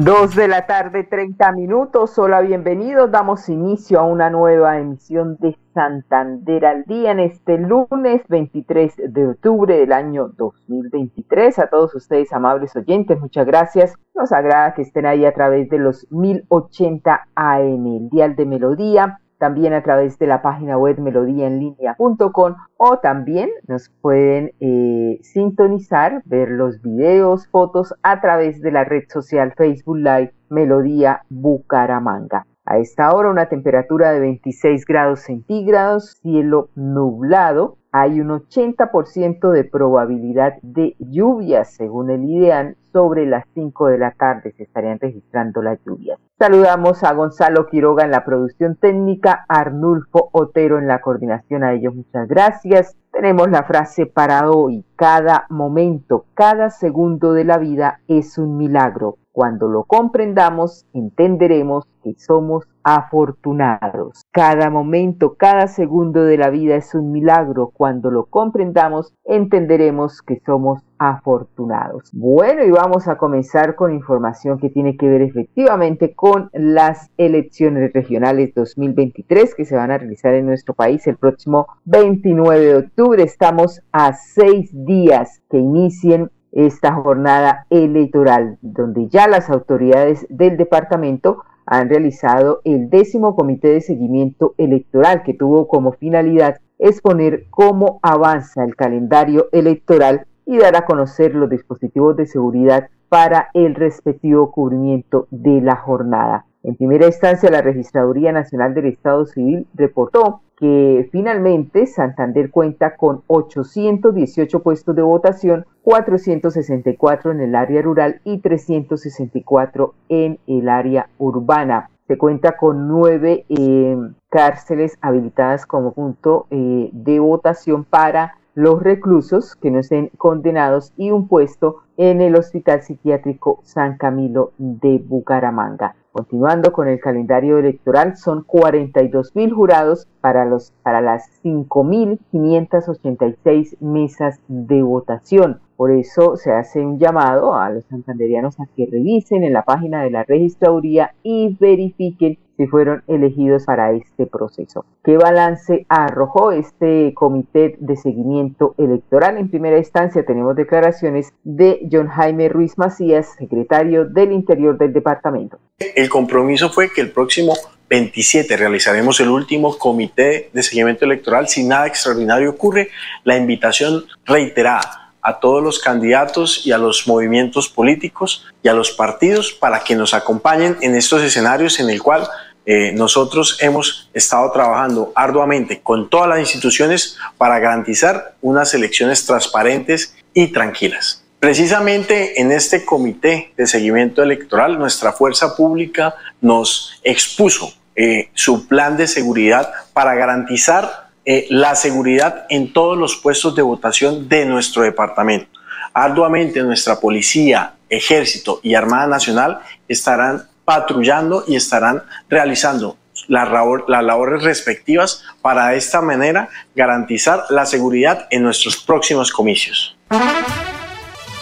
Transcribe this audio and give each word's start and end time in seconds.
Dos 0.00 0.36
de 0.36 0.46
la 0.46 0.64
tarde, 0.64 1.02
30 1.02 1.50
minutos. 1.50 2.16
Hola, 2.20 2.40
bienvenidos. 2.40 3.10
Damos 3.10 3.48
inicio 3.48 3.98
a 3.98 4.04
una 4.04 4.30
nueva 4.30 4.78
emisión 4.78 5.36
de 5.40 5.58
Santander 5.74 6.66
al 6.66 6.84
día 6.84 7.10
en 7.10 7.18
este 7.18 7.58
lunes 7.58 8.22
23 8.28 8.94
de 9.08 9.26
octubre 9.26 9.76
del 9.76 9.92
año 9.92 10.28
2023. 10.36 11.58
A 11.58 11.66
todos 11.68 11.96
ustedes, 11.96 12.32
amables 12.32 12.76
oyentes, 12.76 13.18
muchas 13.18 13.44
gracias. 13.44 13.94
Nos 14.14 14.30
agrada 14.30 14.72
que 14.74 14.82
estén 14.82 15.04
ahí 15.04 15.24
a 15.24 15.34
través 15.34 15.68
de 15.68 15.78
los 15.78 16.06
1080 16.12 17.26
AM, 17.34 17.86
el 17.96 18.08
dial 18.08 18.36
de 18.36 18.46
melodía 18.46 19.18
también 19.38 19.72
a 19.72 19.82
través 19.82 20.18
de 20.18 20.26
la 20.26 20.42
página 20.42 20.76
web 20.76 20.98
melodíaenlínea.com 20.98 22.54
o 22.76 22.98
también 22.98 23.50
nos 23.66 23.88
pueden 24.00 24.52
eh, 24.60 25.18
sintonizar, 25.22 26.22
ver 26.24 26.50
los 26.50 26.82
videos, 26.82 27.46
fotos 27.48 27.94
a 28.02 28.20
través 28.20 28.60
de 28.60 28.72
la 28.72 28.84
red 28.84 29.04
social 29.08 29.54
Facebook 29.56 29.96
Live 29.96 30.34
Melodía 30.50 31.22
Bucaramanga. 31.28 32.46
A 32.70 32.76
esta 32.76 33.14
hora 33.14 33.30
una 33.30 33.48
temperatura 33.48 34.12
de 34.12 34.20
26 34.20 34.84
grados 34.84 35.20
centígrados, 35.20 36.18
cielo 36.20 36.68
nublado, 36.74 37.77
hay 37.90 38.20
un 38.20 38.28
80% 38.28 39.50
de 39.50 39.64
probabilidad 39.64 40.54
de 40.62 40.94
lluvias 40.98 41.72
según 41.74 42.10
el 42.10 42.24
IDEAN 42.24 42.76
sobre 42.92 43.26
las 43.26 43.44
5 43.54 43.86
de 43.88 43.98
la 43.98 44.10
tarde 44.12 44.52
se 44.56 44.64
estarían 44.64 44.98
registrando 44.98 45.62
las 45.62 45.78
lluvias. 45.84 46.18
Saludamos 46.38 47.02
a 47.04 47.12
Gonzalo 47.12 47.66
Quiroga 47.66 48.04
en 48.04 48.10
la 48.10 48.24
producción 48.24 48.76
técnica, 48.76 49.44
Arnulfo 49.48 50.30
Otero 50.32 50.78
en 50.78 50.86
la 50.86 51.00
coordinación. 51.00 51.64
A 51.64 51.72
ellos 51.72 51.94
muchas 51.94 52.28
gracias. 52.28 52.96
Tenemos 53.12 53.50
la 53.50 53.64
frase 53.64 54.06
para 54.06 54.50
hoy. 54.50 54.84
Cada 54.96 55.46
momento, 55.48 56.26
cada 56.34 56.70
segundo 56.70 57.32
de 57.32 57.44
la 57.44 57.58
vida 57.58 58.00
es 58.06 58.38
un 58.38 58.56
milagro. 58.56 59.16
Cuando 59.32 59.68
lo 59.68 59.84
comprendamos, 59.84 60.86
entenderemos 60.92 61.86
que 62.02 62.14
somos 62.18 62.66
afortunados. 62.96 64.22
Cada 64.32 64.70
momento, 64.70 65.34
cada 65.34 65.66
segundo 65.66 66.24
de 66.24 66.38
la 66.38 66.48
vida 66.48 66.76
es 66.76 66.94
un 66.94 67.12
milagro. 67.12 67.70
Cuando 67.74 68.10
lo 68.10 68.26
comprendamos, 68.26 69.12
entenderemos 69.24 70.22
que 70.22 70.40
somos 70.46 70.80
afortunados. 70.98 72.10
Bueno, 72.14 72.64
y 72.64 72.70
vamos 72.70 73.06
a 73.06 73.18
comenzar 73.18 73.74
con 73.74 73.92
información 73.92 74.58
que 74.58 74.70
tiene 74.70 74.96
que 74.96 75.06
ver 75.06 75.20
efectivamente 75.20 76.14
con 76.14 76.48
las 76.54 77.10
elecciones 77.18 77.92
regionales 77.92 78.54
2023 78.54 79.54
que 79.54 79.66
se 79.66 79.76
van 79.76 79.90
a 79.90 79.98
realizar 79.98 80.32
en 80.32 80.46
nuestro 80.46 80.72
país 80.72 81.06
el 81.06 81.18
próximo 81.18 81.66
29 81.84 82.64
de 82.64 82.76
octubre. 82.76 83.22
Estamos 83.22 83.82
a 83.92 84.14
seis 84.14 84.70
días 84.72 85.42
que 85.50 85.58
inicien 85.58 86.30
esta 86.52 86.94
jornada 86.94 87.66
electoral, 87.68 88.56
donde 88.62 89.08
ya 89.08 89.28
las 89.28 89.50
autoridades 89.50 90.26
del 90.30 90.56
departamento 90.56 91.44
han 91.70 91.88
realizado 91.88 92.60
el 92.64 92.88
décimo 92.88 93.36
comité 93.36 93.68
de 93.68 93.80
seguimiento 93.82 94.54
electoral 94.56 95.22
que 95.22 95.34
tuvo 95.34 95.68
como 95.68 95.92
finalidad 95.92 96.56
exponer 96.78 97.44
cómo 97.50 97.98
avanza 98.02 98.64
el 98.64 98.74
calendario 98.74 99.48
electoral 99.52 100.26
y 100.46 100.58
dar 100.58 100.76
a 100.76 100.86
conocer 100.86 101.34
los 101.34 101.50
dispositivos 101.50 102.16
de 102.16 102.26
seguridad 102.26 102.88
para 103.10 103.50
el 103.52 103.74
respectivo 103.74 104.50
cubrimiento 104.50 105.26
de 105.30 105.60
la 105.60 105.76
jornada. 105.76 106.46
En 106.62 106.74
primera 106.74 107.06
instancia, 107.06 107.50
la 107.50 107.62
Registraduría 107.62 108.32
Nacional 108.32 108.74
del 108.74 108.86
Estado 108.86 109.26
Civil 109.26 109.66
reportó 109.74 110.40
que 110.58 111.08
finalmente 111.12 111.86
Santander 111.86 112.50
cuenta 112.50 112.96
con 112.96 113.22
818 113.28 114.62
puestos 114.62 114.96
de 114.96 115.02
votación, 115.02 115.66
464 115.82 117.32
en 117.32 117.40
el 117.40 117.54
área 117.54 117.80
rural 117.82 118.20
y 118.24 118.38
364 118.38 119.94
en 120.08 120.38
el 120.46 120.68
área 120.68 121.08
urbana. 121.18 121.90
Se 122.08 122.18
cuenta 122.18 122.56
con 122.56 122.88
nueve 122.88 123.44
eh, 123.50 123.96
cárceles 124.30 124.96
habilitadas 125.00 125.66
como 125.66 125.92
punto 125.92 126.46
eh, 126.50 126.88
de 126.92 127.20
votación 127.20 127.84
para 127.84 128.37
los 128.58 128.82
reclusos 128.82 129.54
que 129.54 129.70
no 129.70 129.78
estén 129.78 130.10
condenados 130.18 130.92
y 130.96 131.12
un 131.12 131.28
puesto 131.28 131.76
en 131.96 132.20
el 132.20 132.34
Hospital 132.34 132.82
Psiquiátrico 132.82 133.60
San 133.62 133.96
Camilo 133.96 134.50
de 134.58 134.98
Bucaramanga. 134.98 135.94
Continuando 136.10 136.72
con 136.72 136.88
el 136.88 136.98
calendario 136.98 137.58
electoral, 137.58 138.16
son 138.16 138.42
42 138.42 139.36
mil 139.36 139.52
jurados 139.52 140.08
para, 140.20 140.44
los, 140.44 140.72
para 140.82 141.00
las 141.00 141.30
5.586 141.44 143.78
mesas 143.78 144.40
de 144.48 144.82
votación. 144.82 145.60
Por 145.76 145.92
eso 145.92 146.36
se 146.36 146.50
hace 146.50 146.84
un 146.84 146.98
llamado 146.98 147.54
a 147.54 147.70
los 147.70 147.84
santanderianos 147.84 148.58
a 148.58 148.66
que 148.76 148.88
revisen 148.90 149.44
en 149.44 149.52
la 149.52 149.62
página 149.62 150.02
de 150.02 150.10
la 150.10 150.24
registraduría 150.24 151.14
y 151.22 151.56
verifiquen 151.60 152.38
si 152.58 152.66
fueron 152.66 153.04
elegidos 153.06 153.64
para 153.64 153.92
este 153.92 154.26
proceso. 154.26 154.84
¿Qué 155.04 155.16
balance 155.16 155.86
arrojó 155.88 156.50
este 156.50 157.14
comité 157.14 157.76
de 157.78 157.96
seguimiento 157.96 158.74
electoral? 158.78 159.38
En 159.38 159.48
primera 159.48 159.78
instancia 159.78 160.26
tenemos 160.26 160.56
declaraciones 160.56 161.32
de 161.44 161.88
John 161.90 162.08
Jaime 162.08 162.48
Ruiz 162.48 162.76
Macías, 162.76 163.36
secretario 163.38 164.04
del 164.04 164.32
Interior 164.32 164.76
del 164.76 164.92
departamento. 164.92 165.60
El 165.78 166.08
compromiso 166.08 166.68
fue 166.68 166.92
que 166.92 167.00
el 167.00 167.12
próximo 167.12 167.54
27 167.88 168.56
realizaremos 168.56 169.20
el 169.20 169.28
último 169.28 169.78
comité 169.78 170.50
de 170.52 170.62
seguimiento 170.64 171.04
electoral. 171.04 171.46
Si 171.46 171.64
nada 171.64 171.86
extraordinario 171.86 172.50
ocurre, 172.50 172.88
la 173.22 173.36
invitación 173.36 174.02
reiterada 174.26 175.08
a 175.28 175.40
todos 175.40 175.62
los 175.62 175.78
candidatos 175.78 176.66
y 176.66 176.72
a 176.72 176.78
los 176.78 177.06
movimientos 177.06 177.68
políticos 177.68 178.46
y 178.62 178.68
a 178.68 178.72
los 178.72 178.92
partidos 178.92 179.52
para 179.52 179.80
que 179.80 179.94
nos 179.94 180.14
acompañen 180.14 180.76
en 180.80 180.94
estos 180.94 181.22
escenarios 181.22 181.80
en 181.80 181.90
el 181.90 182.02
cual 182.02 182.26
eh, 182.70 182.92
nosotros 182.92 183.56
hemos 183.62 184.10
estado 184.12 184.52
trabajando 184.52 185.10
arduamente 185.14 185.80
con 185.80 186.10
todas 186.10 186.28
las 186.28 186.38
instituciones 186.38 187.16
para 187.38 187.58
garantizar 187.60 188.34
unas 188.42 188.74
elecciones 188.74 189.24
transparentes 189.24 190.14
y 190.34 190.48
tranquilas. 190.48 191.24
Precisamente 191.40 192.38
en 192.42 192.52
este 192.52 192.84
comité 192.84 193.54
de 193.56 193.66
seguimiento 193.66 194.22
electoral, 194.22 194.78
nuestra 194.78 195.12
fuerza 195.12 195.56
pública 195.56 196.14
nos 196.42 197.00
expuso 197.04 197.72
eh, 197.96 198.28
su 198.34 198.68
plan 198.68 198.98
de 198.98 199.06
seguridad 199.06 199.72
para 199.94 200.14
garantizar 200.14 201.08
eh, 201.24 201.46
la 201.48 201.74
seguridad 201.74 202.44
en 202.50 202.74
todos 202.74 202.98
los 202.98 203.16
puestos 203.16 203.54
de 203.54 203.62
votación 203.62 204.28
de 204.28 204.44
nuestro 204.44 204.82
departamento. 204.82 205.58
Arduamente 205.94 206.62
nuestra 206.62 207.00
policía, 207.00 207.76
ejército 207.88 208.60
y 208.62 208.74
Armada 208.74 209.06
Nacional 209.06 209.60
estarán 209.88 210.48
patrullando 210.68 211.44
y 211.46 211.56
estarán 211.56 212.02
realizando 212.28 212.98
las, 213.26 213.48
labores 213.48 214.42
respectivas 214.42 215.24
para 215.40 215.68
de 215.68 215.78
esta 215.78 216.02
manera 216.02 216.50
garantizar 216.76 217.44
la 217.48 217.64
seguridad 217.64 218.26
en 218.30 218.42
nuestros 218.42 218.76
próximos 218.76 219.32
comicios. 219.32 219.96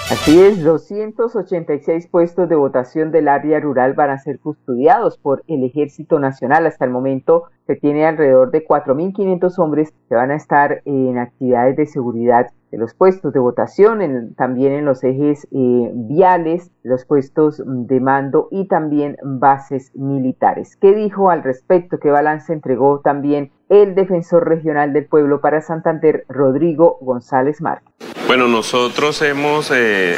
Así 0.08 0.40
es, 0.40 0.62
286 0.62 2.06
puestos 2.06 2.48
de 2.48 2.54
votación 2.54 3.10
del 3.10 3.26
área 3.26 3.58
rural 3.58 3.94
van 3.94 4.10
a 4.10 4.18
ser 4.18 4.38
custodiados 4.38 5.18
por 5.18 5.42
el 5.48 5.64
Ejército 5.64 6.20
Nacional. 6.20 6.64
Hasta 6.64 6.84
el 6.84 6.92
momento 6.92 7.46
se 7.66 7.74
tiene 7.74 8.06
alrededor 8.06 8.52
de 8.52 8.64
4.500 8.64 9.58
hombres 9.58 9.92
que 10.08 10.14
van 10.14 10.30
a 10.30 10.36
estar 10.36 10.80
en 10.84 11.18
actividades 11.18 11.76
de 11.76 11.86
seguridad 11.86 12.46
de 12.70 12.78
los 12.78 12.94
puestos 12.94 13.32
de 13.32 13.40
votación, 13.40 14.34
también 14.36 14.74
en 14.74 14.84
los 14.84 15.02
ejes 15.02 15.48
eh, 15.50 15.90
viales, 15.92 16.70
los 16.84 17.04
puestos 17.04 17.60
de 17.66 17.98
mando 17.98 18.46
y 18.52 18.68
también 18.68 19.16
bases 19.24 19.90
militares. 19.96 20.76
¿Qué 20.76 20.94
dijo 20.94 21.30
al 21.30 21.42
respecto? 21.42 21.98
¿Qué 21.98 22.12
balance 22.12 22.52
entregó 22.52 23.00
también 23.00 23.50
el 23.68 23.94
defensor 23.94 24.48
regional 24.48 24.92
del 24.92 25.06
pueblo 25.06 25.40
para 25.40 25.60
Santander, 25.60 26.24
Rodrigo 26.28 26.98
González 27.00 27.60
Márquez? 27.60 27.92
Bueno, 28.26 28.48
nosotros 28.48 29.22
hemos... 29.22 29.70
Eh, 29.74 30.16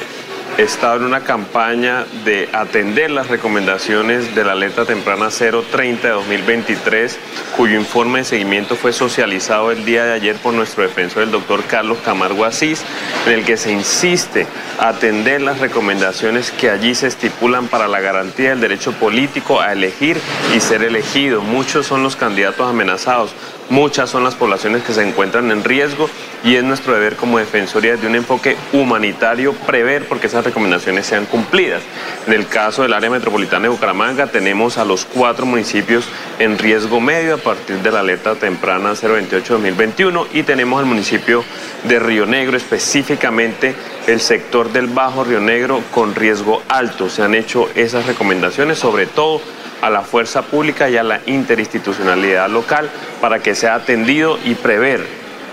estado 0.56 0.96
en 0.96 1.04
una 1.04 1.20
campaña 1.20 2.04
de 2.24 2.48
atender 2.52 3.10
las 3.10 3.28
recomendaciones 3.28 4.34
de 4.34 4.44
la 4.44 4.52
alerta 4.52 4.84
temprana 4.84 5.28
030 5.28 6.08
de 6.08 6.14
2023, 6.14 7.18
cuyo 7.56 7.78
informe 7.78 8.20
de 8.20 8.24
seguimiento 8.24 8.74
fue 8.76 8.92
socializado 8.92 9.70
el 9.70 9.84
día 9.84 10.04
de 10.04 10.14
ayer 10.14 10.36
por 10.36 10.54
nuestro 10.54 10.82
defensor, 10.82 11.22
el 11.22 11.30
doctor 11.30 11.62
Carlos 11.64 11.98
Camargo 12.04 12.44
Asís, 12.44 12.82
en 13.26 13.32
el 13.32 13.44
que 13.44 13.56
se 13.56 13.70
insiste 13.70 14.46
a 14.78 14.88
atender 14.88 15.42
las 15.42 15.60
recomendaciones 15.60 16.50
que 16.50 16.70
allí 16.70 16.94
se 16.94 17.06
estipulan 17.06 17.68
para 17.68 17.86
la 17.86 18.00
garantía 18.00 18.50
del 18.50 18.60
derecho 18.60 18.92
político 18.92 19.60
a 19.60 19.72
elegir 19.72 20.18
y 20.56 20.60
ser 20.60 20.82
elegido. 20.82 21.40
Muchos 21.40 21.86
son 21.86 22.02
los 22.02 22.16
candidatos 22.16 22.68
amenazados. 22.68 23.34
Muchas 23.70 24.08
son 24.08 24.24
las 24.24 24.34
poblaciones 24.34 24.82
que 24.82 24.94
se 24.94 25.06
encuentran 25.06 25.50
en 25.50 25.62
riesgo 25.62 26.08
y 26.42 26.56
es 26.56 26.64
nuestro 26.64 26.94
deber 26.94 27.16
como 27.16 27.38
defensoría 27.38 27.92
desde 27.92 28.06
un 28.06 28.14
enfoque 28.14 28.56
humanitario 28.72 29.52
prever 29.52 30.08
porque 30.08 30.26
esas 30.26 30.44
recomendaciones 30.44 31.06
sean 31.06 31.26
cumplidas. 31.26 31.82
En 32.26 32.32
el 32.32 32.46
caso 32.46 32.82
del 32.82 32.94
área 32.94 33.10
metropolitana 33.10 33.64
de 33.64 33.68
Bucaramanga 33.68 34.28
tenemos 34.28 34.78
a 34.78 34.86
los 34.86 35.04
cuatro 35.04 35.44
municipios 35.44 36.08
en 36.38 36.58
riesgo 36.58 36.98
medio 37.00 37.34
a 37.34 37.38
partir 37.38 37.76
de 37.82 37.90
la 37.90 38.00
alerta 38.00 38.36
temprana 38.36 38.92
028-2021 38.92 40.28
y 40.32 40.44
tenemos 40.44 40.80
el 40.80 40.86
municipio 40.86 41.44
de 41.84 41.98
Río 41.98 42.24
Negro, 42.24 42.56
específicamente 42.56 43.74
el 44.06 44.20
sector 44.20 44.72
del 44.72 44.86
Bajo 44.86 45.24
Río 45.24 45.40
Negro 45.40 45.82
con 45.92 46.14
riesgo 46.14 46.62
alto. 46.68 47.10
Se 47.10 47.22
han 47.22 47.34
hecho 47.34 47.68
esas 47.74 48.06
recomendaciones, 48.06 48.78
sobre 48.78 49.06
todo 49.06 49.42
a 49.82 49.90
la 49.90 50.02
fuerza 50.02 50.42
pública 50.42 50.88
y 50.88 50.96
a 50.96 51.02
la 51.02 51.20
interinstitucionalidad 51.26 52.48
local 52.48 52.90
para 53.20 53.40
que 53.40 53.54
sea 53.54 53.74
atendido 53.74 54.38
y 54.44 54.54
prever, 54.54 55.04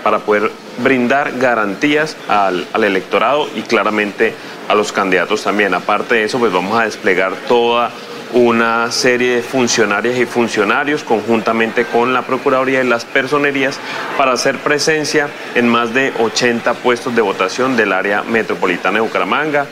para 0.02 0.20
poder 0.20 0.50
brindar 0.78 1.38
garantías 1.38 2.16
al, 2.28 2.66
al 2.72 2.84
electorado 2.84 3.48
y 3.54 3.62
claramente 3.62 4.34
a 4.68 4.74
los 4.74 4.92
candidatos 4.92 5.42
también. 5.42 5.74
Aparte 5.74 6.16
de 6.16 6.24
eso, 6.24 6.38
pues 6.38 6.52
vamos 6.52 6.78
a 6.78 6.84
desplegar 6.84 7.32
toda 7.48 7.90
una 8.32 8.90
serie 8.90 9.36
de 9.36 9.42
funcionarias 9.42 10.18
y 10.18 10.26
funcionarios 10.26 11.04
conjuntamente 11.04 11.84
con 11.84 12.12
la 12.12 12.22
Procuraduría 12.22 12.82
y 12.82 12.86
las 12.86 13.04
personerías 13.04 13.78
para 14.18 14.32
hacer 14.32 14.58
presencia 14.58 15.28
en 15.54 15.68
más 15.68 15.94
de 15.94 16.12
80 16.18 16.74
puestos 16.74 17.14
de 17.14 17.22
votación 17.22 17.76
del 17.76 17.92
área 17.92 18.22
metropolitana 18.22 18.96
de 18.96 19.00
Bucaramanga. 19.00 19.66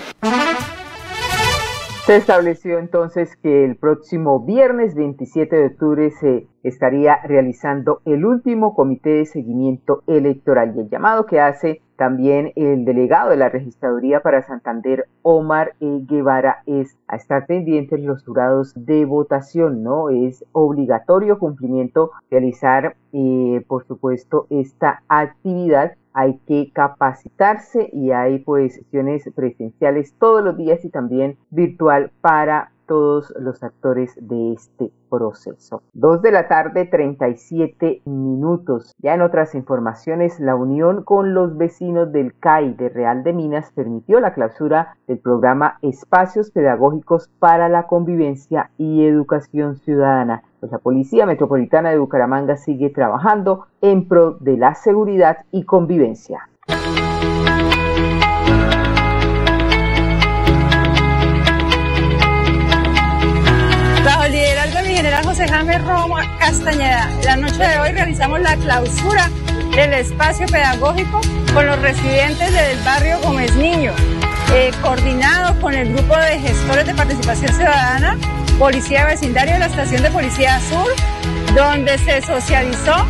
Se 2.07 2.17
estableció 2.17 2.79
entonces 2.79 3.35
que 3.37 3.65
el 3.65 3.77
próximo 3.77 4.39
viernes 4.45 4.95
27 4.95 5.57
de 5.57 5.67
octubre 5.69 6.11
se 6.11 6.47
estaría 6.63 7.17
realizando 7.25 8.03
el 8.05 8.27
último 8.27 8.75
comité 8.75 9.09
de 9.09 9.25
seguimiento 9.25 10.03
electoral 10.07 10.75
y 10.77 10.81
el 10.81 10.91
llamado 10.91 11.25
que 11.25 11.41
hace 11.41 11.81
también 11.97 12.53
el 12.57 12.85
delegado 12.85 13.31
de 13.31 13.39
la 13.39 13.49
registraduría 13.49 14.21
para 14.21 14.43
Santander, 14.43 15.07
Omar 15.23 15.77
e. 15.81 16.01
Guevara, 16.07 16.63
es 16.67 16.95
a 17.09 17.17
estar 17.17 17.47
pendientes 17.47 17.99
los 18.01 18.23
jurados 18.23 18.75
de 18.77 19.07
votación, 19.07 19.83
¿no? 19.83 20.11
Es 20.11 20.45
obligatorio 20.53 21.39
cumplimiento 21.39 22.11
realizar, 22.31 22.97
eh, 23.15 23.65
por 23.67 23.87
supuesto, 23.87 24.47
esta 24.51 25.03
actividad 25.09 25.93
hay 26.15 26.39
que 26.47 26.71
capacitarse 26.73 27.91
y 27.93 28.13
hay 28.13 28.39
pues 28.39 28.77
sesiones 28.77 29.29
presenciales 29.35 30.15
todos 30.19 30.43
los 30.43 30.57
días 30.57 30.85
y 30.85 30.89
también 30.89 31.37
virtual 31.51 32.13
para 32.21 32.71
todos 32.87 33.33
los 33.39 33.63
actores 33.63 34.15
de 34.21 34.53
este 34.53 34.91
proceso. 35.11 35.83
Dos 35.93 36.23
de 36.23 36.33
la 36.33 36.49
tarde, 36.49 36.87
37 36.87 38.03
minutos. 38.05 38.93
Ya 38.99 39.15
en 39.15 39.23
otras 39.23 39.55
informaciones, 39.55 40.41
la 40.41 40.57
unión 40.57 41.05
con 41.05 41.35
los 41.35 41.57
vecinos 41.57 42.13
del 42.13 42.35
CAI 42.39 42.75
de 42.75 42.89
Real 42.89 43.23
de 43.23 43.33
Minas 43.33 43.71
permitió 43.75 44.21
la 44.21 44.35
clausura 44.35 44.97
del 45.07 45.19
programa 45.19 45.79
Espacios 45.83 46.51
Pedagógicos 46.51 47.29
para 47.39 47.69
la 47.69 47.87
Convivencia 47.87 48.71
y 48.79 49.05
Educación 49.05 49.77
Ciudadana. 49.77 50.43
Pues 50.61 50.73
la 50.73 50.79
Policía 50.79 51.27
Metropolitana 51.27 51.91
de 51.91 51.99
Bucaramanga 51.99 52.57
sigue 52.57 52.91
trabajando 52.91 53.67
en 53.81 54.09
pro 54.09 54.39
de 54.41 54.57
la 54.57 54.75
seguridad 54.75 55.45
y 55.51 55.65
convivencia. 55.65 56.49
Romo 65.63 66.17
Castañeda. 66.41 67.09
La 67.25 67.37
noche 67.37 67.63
de 67.63 67.79
hoy 67.79 67.93
realizamos 67.93 68.41
la 68.41 68.57
clausura 68.57 69.31
del 69.71 69.93
espacio 69.95 70.47
pedagógico 70.47 71.21
con 71.55 71.67
los 71.67 71.81
residentes 71.81 72.53
del 72.53 72.77
barrio 72.85 73.21
Gómez 73.21 73.55
Niño, 73.55 73.93
eh, 74.53 74.73
coordinado 74.83 75.59
con 75.61 75.75
el 75.75 75.95
grupo 75.95 76.17
de 76.17 76.41
gestores 76.41 76.87
de 76.87 76.95
participación 76.95 77.53
ciudadana, 77.55 78.19
Policía 78.59 79.07
Vecindario 79.07 79.55
de 79.55 79.61
la 79.61 79.67
Estación 79.67 80.03
de 80.03 80.11
Policía 80.11 80.61
Sur, 80.69 80.93
donde 81.55 81.99
se 81.99 82.21
socializó 82.23 83.07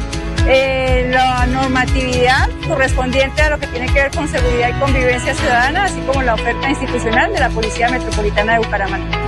eh, 0.47 1.08
la 1.11 1.47
normatividad 1.47 2.50
correspondiente 2.69 3.40
a 3.40 3.50
lo 3.50 3.58
que 3.58 3.69
tiene 3.69 3.87
que 3.87 3.94
ver 3.94 4.11
con 4.11 4.29
seguridad 4.29 4.69
y 4.69 4.81
convivencia 4.81 5.35
ciudadana, 5.35 5.85
así 5.85 5.99
como 6.00 6.23
la 6.23 6.35
oferta 6.35 6.69
institucional 6.69 7.32
de 7.32 7.40
la 7.40 7.49
Policía 7.49 7.88
Metropolitana 7.88 8.52
de 8.52 8.58
Bucaramanga. 8.58 9.24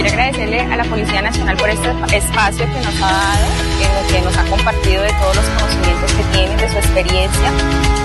Quiero 0.00 0.14
agradecerle 0.14 0.60
a 0.60 0.76
la 0.76 0.84
Policía 0.84 1.20
Nacional 1.20 1.58
por 1.58 1.68
este 1.68 1.90
espacio 2.16 2.64
que 2.64 2.80
nos 2.80 2.96
ha 3.02 3.12
dado, 3.12 3.46
en 3.84 3.90
lo 3.92 4.08
que 4.08 4.22
nos 4.22 4.34
ha 4.34 4.44
compartido 4.48 5.02
de 5.02 5.12
todos 5.12 5.36
los 5.36 5.44
conocimientos 5.60 6.12
que 6.14 6.24
tienen, 6.32 6.56
de 6.56 6.70
su 6.70 6.76
experiencia, 6.78 7.50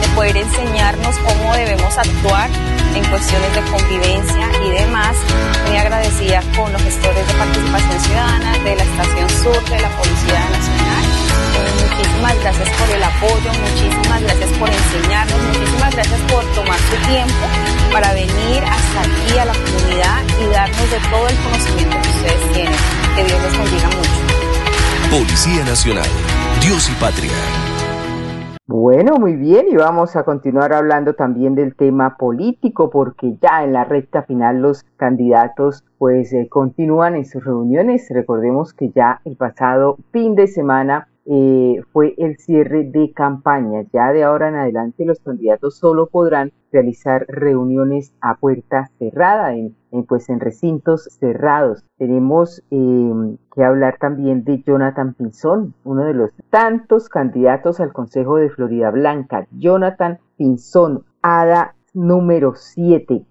de 0.02 0.08
poder 0.14 0.36
enseñarnos 0.36 1.16
cómo 1.20 1.56
debemos 1.56 1.98
actuar 1.98 2.50
en 2.94 3.06
cuestiones 3.06 3.48
de 3.56 3.62
convivencia 3.72 4.44
y 4.68 4.72
demás. 4.72 5.16
Muy 5.70 5.78
agradecida 5.78 6.44
con 6.58 6.68
los 6.74 6.84
gestores 6.84 7.26
de 7.26 7.34
participación 7.34 8.00
ciudadana 8.02 8.52
de 8.60 8.76
la 8.76 8.84
Estación 8.84 9.30
Sur 9.30 9.64
de 9.64 9.80
la 9.80 9.90
Policía 9.96 10.44
Nacional. 10.52 11.06
Muchísimas 11.80 12.36
gracias 12.44 12.70
por 12.76 12.90
el 12.92 13.04
apoyo, 13.04 13.50
muchísimas 13.72 14.22
gracias 14.22 14.52
por 14.60 14.68
enseñarnos, 14.68 15.40
muchísimas 15.48 15.96
gracias 15.96 16.20
por 16.28 16.44
tomar 16.56 16.80
su 16.92 17.08
tiempo 17.08 17.85
para 17.96 18.14
venir 18.14 18.62
hasta 18.62 19.00
aquí 19.00 19.40
a 19.40 19.46
la 19.46 19.54
comunidad 19.54 20.20
y 20.44 20.52
darnos 20.52 20.92
de 20.92 21.00
todo 21.10 21.30
el 21.30 21.38
conocimiento 21.46 21.96
que 22.02 22.10
ustedes 22.10 22.52
tienen. 22.52 22.80
Que 23.16 23.24
Dios 23.24 23.42
los 23.42 23.58
bendiga 23.58 23.88
mucho. 23.88 24.12
Policía 25.10 25.64
Nacional, 25.64 26.10
Dios 26.60 26.92
y 26.92 26.96
Patria. 27.00 27.32
Bueno, 28.68 29.16
muy 29.18 29.38
bien, 29.38 29.68
y 29.72 29.78
vamos 29.78 30.18
a 30.18 30.26
continuar 30.26 30.74
hablando 30.74 31.14
también 31.14 31.56
del 31.56 31.74
tema 31.74 32.18
político, 32.18 32.90
porque 32.90 33.38
ya 33.42 33.64
en 33.64 33.72
la 33.72 33.86
recta 33.86 34.24
final 34.24 34.62
los 34.62 34.84
candidatos 34.98 35.86
pues 35.98 36.34
eh, 36.34 36.50
continúan 36.50 37.16
en 37.16 37.24
sus 37.24 37.46
reuniones. 37.46 38.08
Recordemos 38.10 38.74
que 38.74 38.92
ya 38.94 39.22
el 39.24 39.38
pasado 39.38 39.96
fin 40.12 40.36
de 40.36 40.48
semana 40.48 41.08
eh, 41.26 41.82
fue 41.92 42.14
el 42.18 42.38
cierre 42.38 42.84
de 42.84 43.12
campaña. 43.12 43.84
Ya 43.92 44.12
de 44.14 44.24
ahora 44.24 44.50
en 44.50 44.56
adelante 44.56 45.06
los 45.06 45.20
candidatos 45.20 45.78
solo 45.78 46.08
podrán 46.08 46.52
realizar 46.72 47.26
reuniones 47.28 48.14
a 48.22 48.36
puerta 48.36 48.92
cerrada, 49.00 49.56
en, 49.56 49.76
pues 50.08 50.30
en 50.30 50.40
recintos 50.40 51.08
cerrados. 51.20 51.84
Tenemos 51.98 52.62
em, 52.70 53.38
que 53.54 53.64
hablar 53.64 53.98
también 54.00 54.44
de 54.44 54.62
Jonathan 54.62 55.14
Pinzón, 55.14 55.74
uno 55.84 56.04
de 56.04 56.14
los 56.14 56.32
tantos 56.50 57.10
candidatos 57.10 57.80
al 57.80 57.94
Consejo 57.94 58.38
de 58.38 58.50
Florida 58.50 58.92
Blanca. 58.92 59.48
Jonathan 59.52 60.20
Pinzón, 60.38 61.06
ADA 61.22 61.76
número 61.94 62.56
7 62.56 63.26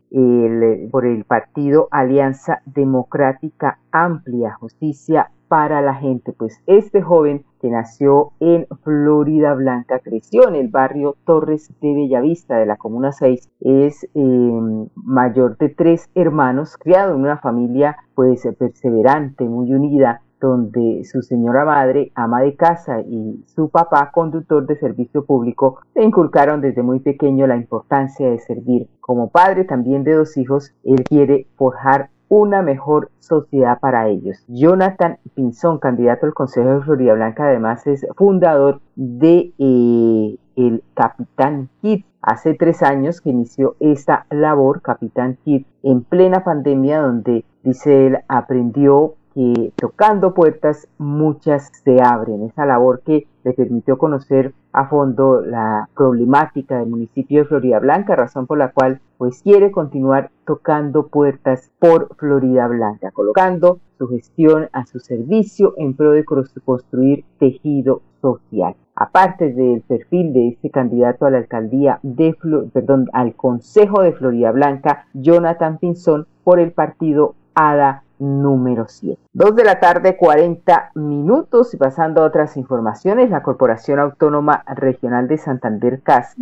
por 0.91 1.05
el 1.05 1.25
partido 1.25 1.89
Alianza 1.91 2.63
Democrática 2.65 3.79
Amplia, 3.91 4.55
Justicia 4.55 5.31
para 5.49 5.81
la 5.81 5.95
gente. 5.95 6.33
Pues 6.33 6.61
este 6.67 7.03
joven 7.03 7.45
que 7.61 7.71
nació 7.71 8.33
en 8.41 8.67
Florida 8.83 9.55
Blanca, 9.55 9.99
creció 10.01 10.49
en 10.49 10.55
el 10.55 10.69
barrio 10.69 11.17
Torres 11.25 11.73
de 11.81 11.95
Bellavista 11.95 12.57
de 12.57 12.67
la 12.67 12.77
Comuna 12.77 13.13
6, 13.13 13.51
es 13.61 14.07
em, 14.15 14.89
mayor 14.95 15.57
de 15.57 15.71
tres 15.71 16.11
hermanos, 16.15 16.77
criado 16.77 17.15
en 17.15 17.21
una 17.23 17.39
familia 17.39 17.97
pues 18.15 18.47
perseverante, 18.59 19.45
muy 19.45 19.73
unida, 19.73 20.21
donde 20.41 21.05
su 21.05 21.23
señora 21.23 21.65
madre, 21.65 22.13
ama 22.15 22.43
de 22.43 22.55
casa, 22.55 23.01
y 23.01 23.43
su 23.47 23.71
papá, 23.71 24.11
conductor 24.13 24.67
de 24.67 24.77
servicio 24.77 25.25
público, 25.25 25.79
le 25.95 26.05
inculcaron 26.05 26.61
desde 26.61 26.83
muy 26.83 27.01
pequeño 27.01 27.47
la 27.47 27.57
importancia 27.57 28.29
de 28.31 28.39
servir. 28.41 28.89
Como 29.01 29.31
padre 29.31 29.65
también 29.65 30.05
de 30.05 30.13
dos 30.13 30.37
hijos, 30.37 30.75
él 30.85 31.03
quiere 31.05 31.47
forjar 31.57 32.11
una 32.29 32.63
mejor 32.63 33.11
sociedad 33.19 33.79
para 33.81 34.09
ellos. 34.09 34.45
Jonathan 34.49 35.19
Pinzón, 35.35 35.79
candidato 35.79 36.27
al 36.27 36.35
Consejo 36.35 36.69
de 36.71 36.81
Florida 36.83 37.15
Blanca, 37.15 37.45
además 37.45 37.87
es 37.87 38.07
fundador 38.17 38.81
de 38.97 39.53
eh, 39.59 40.37
el 40.57 40.83
Capitán 40.95 41.69
Kit. 41.81 42.07
Hace 42.23 42.55
tres 42.55 42.83
años 42.83 43.21
que 43.21 43.31
inició 43.31 43.77
esta 43.81 44.27
labor, 44.31 44.81
Capitán 44.81 45.37
Kit, 45.45 45.67
en 45.83 46.03
plena 46.03 46.43
pandemia, 46.43 47.01
donde 47.01 47.45
dice 47.63 48.07
él 48.07 48.19
aprendió 48.29 49.15
que 49.35 49.73
tocando 49.77 50.35
puertas 50.35 50.89
muchas 50.99 51.71
se 51.85 52.01
abren. 52.03 52.45
Esa 52.45 52.67
labor 52.67 53.03
que 53.05 53.27
le 53.45 53.53
permitió 53.53 53.99
conocer 53.99 54.55
a 54.73 54.89
fondo 54.89 55.41
la 55.41 55.89
problemática 55.95 56.79
del 56.79 56.89
municipio 56.89 57.43
de 57.43 57.49
Florida 57.49 57.79
Blanca, 57.79 58.17
razón 58.17 58.47
por 58.47 58.59
la 58.59 58.73
cual 58.73 59.01
pues 59.19 59.43
quiere 59.43 59.71
continuar 59.71 60.31
tocando 60.45 61.07
puertas 61.07 61.71
por 61.79 62.15
Florida 62.17 62.67
Blanca, 62.67 63.11
colocando 63.13 63.79
su 63.99 64.09
gestión 64.09 64.69
a 64.73 64.87
su 64.87 64.99
servicio 64.99 65.75
en 65.77 65.95
pro 65.95 66.13
de 66.13 66.25
construir 66.25 67.25
tejido 67.39 68.03
social. 68.21 68.75
Aparte 68.97 69.53
del 69.53 69.83
perfil 69.83 70.33
de 70.33 70.49
este 70.49 70.71
candidato 70.71 71.27
a 71.27 71.31
la 71.31 71.39
alcaldía 71.39 71.99
de 72.03 72.37
perdón, 72.73 73.09
al 73.13 73.35
Consejo 73.35 74.03
de 74.03 74.13
Florida 74.13 74.51
Blanca, 74.53 75.07
Jonathan 75.15 75.79
Pinzón 75.79 76.27
por 76.43 76.61
el 76.61 76.73
partido 76.73 77.35
ADA 77.55 78.05
número 78.25 78.87
7. 78.89 79.21
Dos 79.33 79.55
de 79.55 79.65
la 79.65 79.81
tarde, 79.81 80.17
40 80.17 80.93
minutos 80.95 81.75
y 81.75 81.77
pasando 81.77 82.23
a 82.23 82.27
otras 82.27 82.57
informaciones, 82.57 83.31
la 83.31 83.43
Corporación 83.43 83.99
Autónoma 83.99 84.65
Regional 84.75 85.29
de 85.29 85.39
Santander 85.39 86.01
CAS 86.03 86.35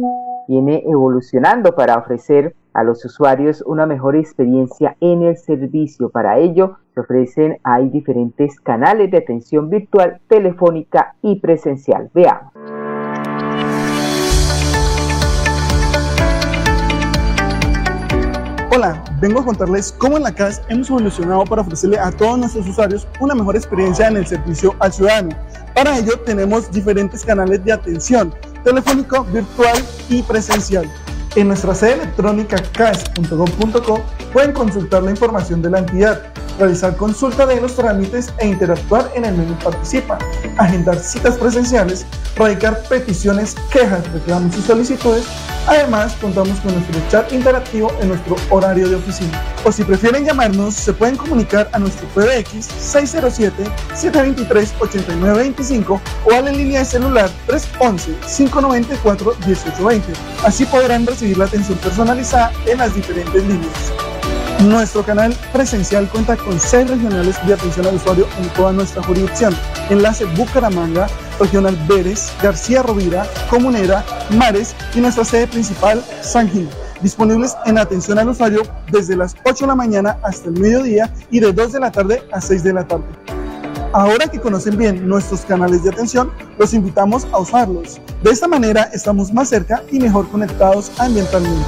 viene 0.48 0.82
evolucionando 0.86 1.74
para 1.74 1.98
ofrecer 1.98 2.54
a 2.72 2.84
los 2.84 3.04
usuarios 3.04 3.62
una 3.66 3.86
mejor 3.86 4.16
experiencia 4.16 4.96
en 5.00 5.22
el 5.22 5.36
servicio. 5.36 6.10
Para 6.10 6.38
ello, 6.38 6.78
se 6.94 7.00
ofrecen, 7.00 7.58
hay 7.62 7.90
diferentes 7.90 8.60
canales 8.60 9.10
de 9.10 9.18
atención 9.18 9.68
virtual, 9.68 10.20
telefónica 10.28 11.14
y 11.22 11.40
presencial. 11.40 12.10
Veamos. 12.14 12.52
Hola, 18.82 19.00
vengo 19.20 19.38
a 19.38 19.44
contarles 19.44 19.94
cómo 19.96 20.16
en 20.16 20.24
la 20.24 20.34
CAS 20.34 20.60
hemos 20.68 20.90
evolucionado 20.90 21.44
para 21.44 21.62
ofrecerle 21.62 22.00
a 22.00 22.10
todos 22.10 22.36
nuestros 22.36 22.66
usuarios 22.66 23.06
una 23.20 23.32
mejor 23.32 23.54
experiencia 23.54 24.08
en 24.08 24.16
el 24.16 24.26
servicio 24.26 24.74
al 24.80 24.92
ciudadano. 24.92 25.28
Para 25.72 25.98
ello 25.98 26.18
tenemos 26.26 26.68
diferentes 26.72 27.24
canales 27.24 27.64
de 27.64 27.70
atención, 27.74 28.34
telefónico, 28.64 29.22
virtual 29.26 29.80
y 30.08 30.22
presencial. 30.22 30.90
En 31.36 31.46
nuestra 31.46 31.76
sede 31.76 31.92
electrónica 31.92 32.56
cas.gov.co 32.72 34.00
pueden 34.32 34.50
consultar 34.50 35.04
la 35.04 35.12
información 35.12 35.62
de 35.62 35.70
la 35.70 35.78
entidad, 35.78 36.20
realizar 36.62 36.96
consulta 36.96 37.44
de 37.44 37.60
los 37.60 37.74
trámites 37.74 38.32
e 38.38 38.46
interactuar 38.46 39.10
en 39.14 39.24
el 39.24 39.34
menú 39.34 39.56
Participa, 39.62 40.18
agendar 40.58 40.98
citas 40.98 41.36
presenciales, 41.36 42.06
radicar 42.36 42.82
peticiones, 42.88 43.56
quejas, 43.70 44.10
reclamos 44.12 44.56
y 44.56 44.62
solicitudes. 44.62 45.24
Además, 45.66 46.14
contamos 46.20 46.60
con 46.60 46.74
nuestro 46.74 47.00
chat 47.08 47.32
interactivo 47.32 47.90
en 48.00 48.08
nuestro 48.08 48.36
horario 48.50 48.88
de 48.88 48.96
oficina. 48.96 49.40
O 49.64 49.72
si 49.72 49.84
prefieren 49.84 50.24
llamarnos, 50.24 50.74
se 50.74 50.92
pueden 50.92 51.16
comunicar 51.16 51.68
a 51.72 51.78
nuestro 51.78 52.08
PBX 52.08 52.68
607-723-8925 53.94 56.00
o 56.24 56.32
a 56.32 56.40
la 56.40 56.50
línea 56.52 56.80
de 56.80 56.84
celular 56.84 57.30
311-594-1820. 57.48 60.02
Así 60.44 60.66
podrán 60.66 61.06
recibir 61.06 61.38
la 61.38 61.46
atención 61.46 61.78
personalizada 61.78 62.52
en 62.66 62.78
las 62.78 62.94
diferentes 62.94 63.42
líneas. 63.44 64.11
Nuestro 64.68 65.02
canal 65.04 65.36
presencial 65.52 66.08
cuenta 66.08 66.36
con 66.36 66.60
seis 66.60 66.88
regionales 66.88 67.36
de 67.44 67.54
atención 67.54 67.84
al 67.84 67.96
usuario 67.96 68.28
en 68.38 68.48
toda 68.50 68.72
nuestra 68.72 69.02
jurisdicción. 69.02 69.56
Enlace 69.90 70.24
Bucaramanga, 70.36 71.08
Regional 71.40 71.76
Vélez, 71.88 72.30
García 72.40 72.80
Rovira, 72.82 73.26
Comunera, 73.50 74.04
Mares 74.30 74.76
y 74.94 75.00
nuestra 75.00 75.24
sede 75.24 75.48
principal, 75.48 76.04
San 76.20 76.48
Gil. 76.48 76.68
Disponibles 77.00 77.56
en 77.66 77.76
atención 77.76 78.20
al 78.20 78.28
usuario 78.28 78.62
desde 78.92 79.16
las 79.16 79.34
8 79.44 79.64
de 79.64 79.66
la 79.66 79.74
mañana 79.74 80.18
hasta 80.22 80.48
el 80.48 80.60
mediodía 80.60 81.12
y 81.32 81.40
de 81.40 81.52
2 81.52 81.72
de 81.72 81.80
la 81.80 81.90
tarde 81.90 82.22
a 82.30 82.40
6 82.40 82.62
de 82.62 82.72
la 82.72 82.86
tarde. 82.86 83.04
Ahora 83.92 84.28
que 84.28 84.40
conocen 84.40 84.76
bien 84.78 85.08
nuestros 85.08 85.40
canales 85.40 85.82
de 85.82 85.90
atención, 85.90 86.30
los 86.56 86.72
invitamos 86.72 87.26
a 87.32 87.38
usarlos. 87.38 88.00
De 88.22 88.30
esta 88.30 88.46
manera 88.46 88.88
estamos 88.92 89.32
más 89.32 89.48
cerca 89.48 89.82
y 89.90 89.98
mejor 89.98 90.28
conectados 90.28 90.92
ambientalmente. 90.98 91.66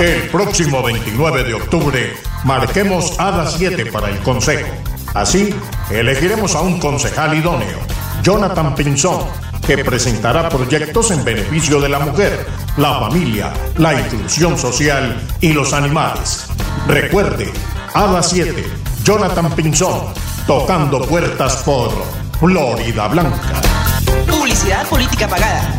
El 0.00 0.30
próximo 0.30 0.82
29 0.82 1.44
de 1.44 1.52
octubre 1.52 2.16
marquemos 2.44 3.20
a 3.20 3.30
las 3.32 3.52
7 3.52 3.84
para 3.92 4.08
el 4.08 4.18
Consejo. 4.20 4.70
Así, 5.12 5.54
elegiremos 5.90 6.54
a 6.54 6.62
un 6.62 6.80
concejal 6.80 7.36
idóneo, 7.36 7.78
Jonathan 8.22 8.74
Pinzón, 8.74 9.26
que 9.66 9.84
presentará 9.84 10.48
proyectos 10.48 11.10
en 11.10 11.22
beneficio 11.22 11.82
de 11.82 11.90
la 11.90 11.98
mujer, 11.98 12.46
la 12.78 12.98
familia, 12.98 13.52
la 13.76 14.00
inclusión 14.00 14.56
social 14.56 15.20
y 15.38 15.52
los 15.52 15.74
animales. 15.74 16.46
Recuerde, 16.88 17.52
a 17.92 18.06
las 18.06 18.30
7, 18.30 18.64
Jonathan 19.04 19.52
Pinzón, 19.54 20.14
tocando 20.46 21.02
puertas 21.02 21.56
por 21.56 21.92
Florida 22.38 23.06
Blanca. 23.08 23.60
Publicidad 24.26 24.86
política 24.88 25.28
pagada. 25.28 25.78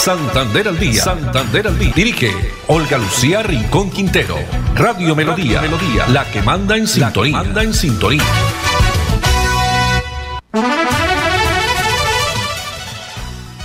Santander 0.00 0.66
al 0.66 0.78
día. 0.78 1.02
Santander 1.02 1.66
al 1.66 1.78
día. 1.78 1.92
Dirige 1.94 2.30
Olga 2.68 2.96
Lucía 2.96 3.42
Rincón 3.42 3.90
Quintero. 3.90 4.34
Radio 4.74 5.14
Melodía. 5.14 5.60
Melodía. 5.60 6.06
La 6.08 6.24
que 6.24 6.40
manda 6.40 6.74
en 6.74 6.86
sintonía. 6.86 7.36
manda 7.36 7.62
en 7.62 7.74
sintonía. 7.74 8.22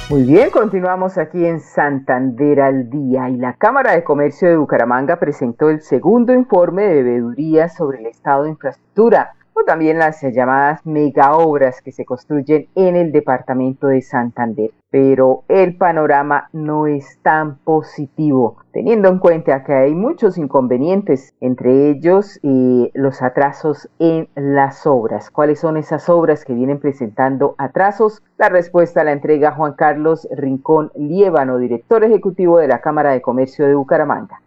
Muy 0.10 0.24
bien, 0.24 0.50
continuamos 0.50 1.18
aquí 1.18 1.46
en 1.46 1.62
Santander 1.62 2.60
al 2.60 2.90
día 2.90 3.30
y 3.30 3.38
la 3.38 3.54
Cámara 3.54 3.94
de 3.94 4.04
Comercio 4.04 4.50
de 4.50 4.58
Bucaramanga 4.58 5.18
presentó 5.18 5.70
el 5.70 5.82
segundo 5.84 6.34
informe 6.34 6.84
de 6.84 7.02
bebeduría 7.02 7.70
sobre 7.70 8.00
el 8.00 8.08
estado 8.08 8.44
de 8.44 8.50
infraestructura 8.50 9.35
o 9.56 9.64
también 9.64 9.98
las 9.98 10.22
llamadas 10.22 10.86
mega 10.86 11.36
obras 11.36 11.82
que 11.82 11.94
se 11.94 12.06
construyen 12.06 12.68
en 12.76 12.96
el 12.96 13.12
departamento 13.12 13.88
de 13.88 14.02
Santander. 14.02 14.72
Pero 14.92 15.44
el 15.48 15.76
panorama 15.76 16.50
no 16.54 16.88
es 16.88 17.18
tan 17.22 17.58
positivo, 17.58 18.58
teniendo 18.72 19.10
en 19.10 19.20
cuenta 19.20 19.64
que 19.64 19.74
hay 19.74 19.94
muchos 19.94 20.38
inconvenientes, 20.38 21.34
entre 21.42 21.90
ellos 21.90 22.40
eh, 22.44 22.92
los 22.94 23.22
atrasos 23.22 23.90
en 24.00 24.30
las 24.36 24.86
obras. 24.86 25.30
¿Cuáles 25.30 25.60
son 25.60 25.78
esas 25.78 26.10
obras 26.10 26.46
que 26.46 26.54
vienen 26.54 26.80
presentando 26.80 27.56
atrasos? 27.58 28.22
La 28.38 28.50
respuesta 28.50 29.04
la 29.04 29.14
entrega 29.14 29.52
Juan 29.52 29.74
Carlos 29.74 30.28
Rincón 30.32 30.92
Liévano, 30.96 31.58
director 31.58 32.04
ejecutivo 32.04 32.60
de 32.60 32.68
la 32.68 32.82
Cámara 32.82 33.12
de 33.12 33.22
Comercio 33.22 33.66
de 33.66 33.76
Bucaramanga. 33.76 34.42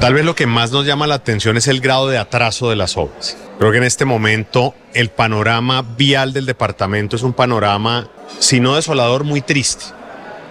Tal 0.00 0.14
vez 0.14 0.24
lo 0.24 0.34
que 0.34 0.46
más 0.46 0.72
nos 0.72 0.86
llama 0.86 1.06
la 1.06 1.14
atención 1.14 1.56
es 1.56 1.68
el 1.68 1.80
grado 1.80 2.08
de 2.08 2.18
atraso 2.18 2.70
de 2.70 2.76
las 2.76 2.96
obras. 2.96 3.43
Creo 3.58 3.70
que 3.70 3.78
en 3.78 3.84
este 3.84 4.04
momento 4.04 4.74
el 4.94 5.10
panorama 5.10 5.82
vial 5.82 6.32
del 6.32 6.44
departamento 6.44 7.14
es 7.14 7.22
un 7.22 7.32
panorama, 7.32 8.08
si 8.40 8.58
no 8.58 8.74
desolador, 8.74 9.22
muy 9.24 9.42
triste. 9.42 9.84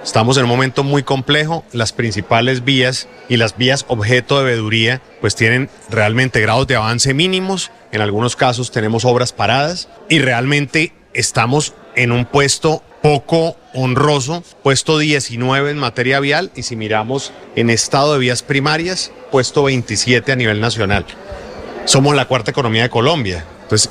Estamos 0.03 0.37
en 0.37 0.43
un 0.43 0.49
momento 0.49 0.83
muy 0.83 1.03
complejo, 1.03 1.65
las 1.71 1.93
principales 1.93 2.63
vías 2.63 3.07
y 3.29 3.37
las 3.37 3.57
vías 3.57 3.85
objeto 3.87 4.39
de 4.39 4.45
veeduría 4.45 5.01
pues 5.21 5.35
tienen 5.35 5.69
realmente 5.89 6.41
grados 6.41 6.67
de 6.67 6.75
avance 6.75 7.13
mínimos, 7.13 7.71
en 7.91 8.01
algunos 8.01 8.35
casos 8.35 8.71
tenemos 8.71 9.05
obras 9.05 9.31
paradas 9.31 9.89
y 10.09 10.19
realmente 10.19 10.93
estamos 11.13 11.73
en 11.95 12.11
un 12.11 12.25
puesto 12.25 12.83
poco 13.01 13.57
honroso, 13.73 14.43
puesto 14.61 14.97
19 14.97 15.71
en 15.71 15.77
materia 15.77 16.19
vial 16.19 16.51
y 16.55 16.63
si 16.63 16.75
miramos 16.77 17.31
en 17.55 17.69
estado 17.69 18.13
de 18.13 18.19
vías 18.19 18.43
primarias, 18.43 19.11
puesto 19.31 19.63
27 19.63 20.31
a 20.31 20.35
nivel 20.35 20.61
nacional. 20.61 21.05
Somos 21.85 22.15
la 22.15 22.25
cuarta 22.25 22.51
economía 22.51 22.83
de 22.83 22.89
Colombia. 22.89 23.43
Entonces, 23.63 23.89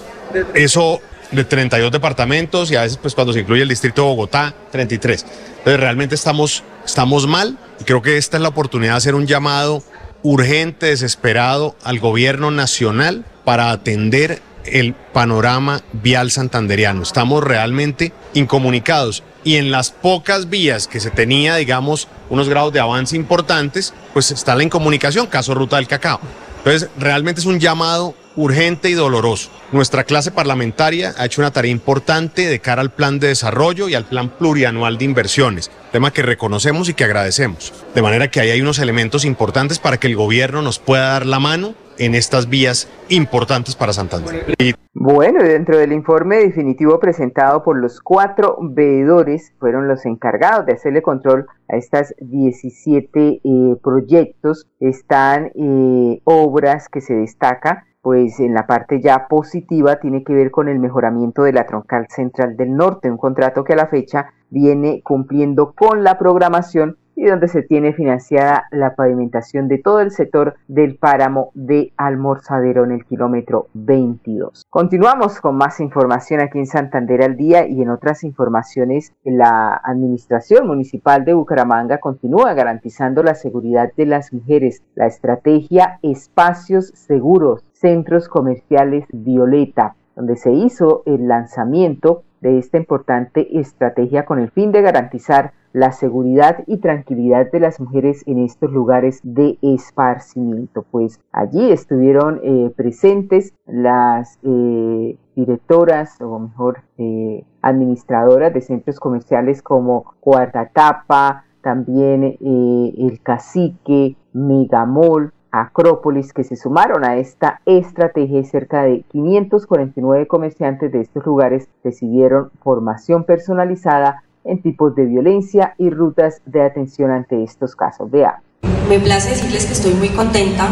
eso 0.55 1.01
de 1.33 1.45
32 1.45 1.91
departamentos 1.91 2.71
y 2.71 2.77
a 2.77 2.83
veces 2.83 2.99
pues 2.99 3.15
cuando 3.15 3.33
se 3.33 3.41
incluye 3.41 3.63
el 3.63 3.69
distrito 3.69 4.03
de 4.03 4.09
Bogotá, 4.09 4.55
33. 4.71 5.27
Entonces 5.59 5.81
realmente 5.81 6.15
estamos, 6.15 6.63
estamos 6.85 7.27
mal 7.27 7.59
y 7.81 7.85
creo 7.85 8.03
que 8.03 8.19
esta 8.19 8.37
es 8.37 8.43
la 8.43 8.51
oportunidad 8.51 8.93
de 8.93 8.99
hacer 8.99 9.15
un 9.15 9.27
llamado 9.27 9.83
urgente, 10.23 10.87
desesperado 10.87 11.75
al 11.83 11.99
gobierno 11.99 12.51
nacional 12.51 13.25
para 13.45 13.71
atender 13.71 14.41
el 14.65 14.95
panorama 14.95 15.83
vial 15.93 16.31
santanderiano. 16.31 17.03
Estamos 17.03 17.43
realmente 17.43 18.13
incomunicados 18.35 19.25
y 19.43 19.57
en 19.57 19.73
las 19.73 19.91
pocas 19.91 20.49
vías 20.49 20.87
que 20.87 21.01
se 21.01 21.11
tenía, 21.11 21.57
digamos, 21.57 22.07
unos 22.31 22.49
grados 22.49 22.73
de 22.73 22.79
avance 22.79 23.17
importantes, 23.17 23.93
pues 24.13 24.31
está 24.31 24.55
la 24.55 24.63
incomunicación, 24.63 25.27
caso 25.27 25.55
Ruta 25.55 25.77
del 25.77 25.89
Cacao. 25.89 26.21
Entonces, 26.65 26.89
realmente 26.97 27.41
es 27.41 27.47
un 27.47 27.59
llamado 27.59 28.15
urgente 28.37 28.89
y 28.89 28.95
doloroso. 28.95 29.51
Nuestra 29.73 30.05
clase 30.05 30.31
parlamentaria 30.31 31.13
ha 31.19 31.27
hecho 31.27 31.41
una 31.41 31.51
tarea 31.51 31.73
importante 31.73 32.47
de 32.47 32.61
cara 32.61 32.81
al 32.81 32.93
plan 32.93 33.19
de 33.19 33.29
desarrollo 33.29 33.89
y 33.89 33.95
al 33.95 34.05
plan 34.05 34.29
plurianual 34.29 34.97
de 34.97 35.05
inversiones, 35.05 35.71
tema 35.91 36.13
que 36.13 36.23
reconocemos 36.23 36.89
y 36.89 36.95
que 36.95 37.05
agradecemos. 37.05 37.73
De 37.95 38.03
manera 38.03 38.31
que 38.31 38.41
ahí 38.41 38.51
hay 38.51 38.61
unos 38.61 38.79
elementos 38.79 39.25
importantes 39.25 39.81
para 39.81 39.99
que 39.99 40.07
el 40.07 40.17
gobierno 40.17 40.63
nos 40.63 40.79
pueda 40.79 41.09
dar 41.09 41.27
la 41.27 41.41
mano 41.41 41.75
en 41.99 42.15
estas 42.15 42.49
vías 42.49 42.89
importantes 43.09 43.77
para 43.77 43.93
Santander. 43.93 44.55
Bueno, 44.95 45.43
dentro 45.43 45.79
del 45.79 45.93
informe 45.93 46.37
definitivo 46.37 47.01
presentado 47.01 47.63
por 47.63 47.79
los 47.79 48.01
cuatro 48.01 48.57
veedores, 48.61 49.53
fueron 49.59 49.89
los 49.89 50.07
encargados 50.07 50.67
de 50.67 50.75
hacerle 50.75 51.03
control 51.03 51.47
a 51.69 51.77
estas 51.77 52.15
17 52.21 53.41
eh, 53.43 53.77
proyectos, 53.83 54.69
están 54.81 55.51
eh, 55.55 56.21
obras 56.25 56.89
que 56.89 57.01
se 57.01 57.15
destacan 57.15 57.85
pues 58.03 58.41
en 58.41 58.53
la 58.53 58.67
parte 58.67 59.01
ya 59.01 59.29
positiva 59.29 60.01
tiene 60.01 60.25
que 60.25 60.35
ver 60.35 60.51
con 60.51 60.69
el 60.69 60.81
mejoramiento 60.81 61.45
de 61.45 61.53
la 61.53 61.67
troncal 61.67 62.09
central 62.09 62.57
del 62.57 62.75
norte, 62.75 63.09
un 63.09 63.17
contrato 63.17 63.63
que 63.63 63.75
a 63.75 63.77
la 63.77 63.87
fecha 63.87 64.27
viene 64.51 65.03
cumpliendo 65.05 65.73
con 65.73 66.03
la 66.03 66.19
programación 66.19 66.99
y 67.23 67.27
donde 67.27 67.47
se 67.47 67.63
tiene 67.63 67.93
financiada 67.93 68.67
la 68.73 68.97
pavimentación 68.97 69.69
de 69.69 69.79
todo 69.79 70.01
el 70.01 70.11
sector 70.11 70.57
del 70.67 70.97
páramo 70.97 71.53
de 71.55 71.93
Almorzadero 71.97 72.83
en 72.83 72.91
el 72.91 73.05
kilómetro 73.05 73.69
22. 73.75 74.65
Continuamos 74.69 75.41
con 75.41 75.57
más 75.57 75.79
información 75.79 76.41
aquí 76.41 76.59
en 76.59 76.67
Santander 76.67 77.23
al 77.23 77.37
día 77.37 77.69
y 77.69 77.81
en 77.81 77.91
otras 77.91 78.25
informaciones 78.25 79.13
la 79.23 79.81
Administración 79.85 80.67
Municipal 80.67 81.25
de 81.25 81.35
Bucaramanga 81.35 81.99
continúa 81.99 82.55
garantizando 82.55 83.23
la 83.23 83.37
seguridad 83.37 83.93
de 83.97 84.07
las 84.07 84.33
mujeres. 84.33 84.83
La 84.97 85.07
estrategia 85.07 86.01
Espacios 86.03 86.89
Seguros, 86.89 87.65
Centros 87.71 88.29
Comerciales 88.29 89.05
Violeta, 89.13 89.95
donde 90.17 90.35
se 90.35 90.51
hizo 90.51 91.05
el 91.07 91.29
lanzamiento 91.29 92.25
de 92.41 92.59
esta 92.59 92.79
importante 92.79 93.61
estrategia 93.61 94.25
con 94.25 94.41
el 94.41 94.51
fin 94.51 94.73
de 94.73 94.83
garantizar 94.83 95.53
la 95.73 95.93
seguridad 95.93 96.65
y 96.67 96.79
tranquilidad 96.79 97.51
de 97.51 97.61
las 97.61 97.81
mujeres 97.81 98.23
en 98.27 98.39
estos 98.39 98.71
lugares 98.71 99.21
de 99.23 99.59
esparcimiento. 99.63 100.85
Pues 100.91 101.21
allí 101.33 101.71
estuvieron 101.71 102.41
eh, 102.43 102.73
presentes 102.77 103.55
las 103.67 104.39
eh, 104.43 105.17
directoras 105.35 106.21
o 106.21 106.39
mejor 106.39 106.81
eh, 106.99 107.45
administradoras 107.63 108.53
de 108.53 108.61
centros 108.61 109.01
comerciales 109.01 109.63
como 109.63 110.15
Cuarta 110.21 110.69
Tapa, 110.69 111.45
también 111.63 112.25
el 112.41 113.21
Cacique, 113.23 114.17
Megamol, 114.33 115.33
Acrópolis 115.53 116.33
que 116.33 116.45
se 116.45 116.57
sumaron 116.57 117.05
a 117.05 117.17
esta 117.17 117.61
estrategia 117.67 118.41
y 118.41 118.45
cerca 118.45 118.83
de 118.83 119.03
549 119.03 120.27
comerciantes 120.27 120.91
de 120.91 121.03
estos 121.03 121.27
lugares 121.27 121.69
recibieron 121.85 122.51
formación 122.63 123.25
personalizada 123.25 124.25
en 124.45 124.63
tipos 124.63 124.95
de 124.95 125.07
violencia 125.07 125.75
y 125.79 125.91
rutas 125.91 126.41
de 126.47 126.63
atención 126.63 127.11
ante 127.11 127.43
estos 127.43 127.77
casos. 127.77 128.11
Vea. 128.11 128.43
Me 128.89 128.99
place 128.99 129.31
decirles 129.31 129.67
que 129.67 129.73
estoy 129.73 129.95
muy 129.95 130.09
contenta 130.11 130.69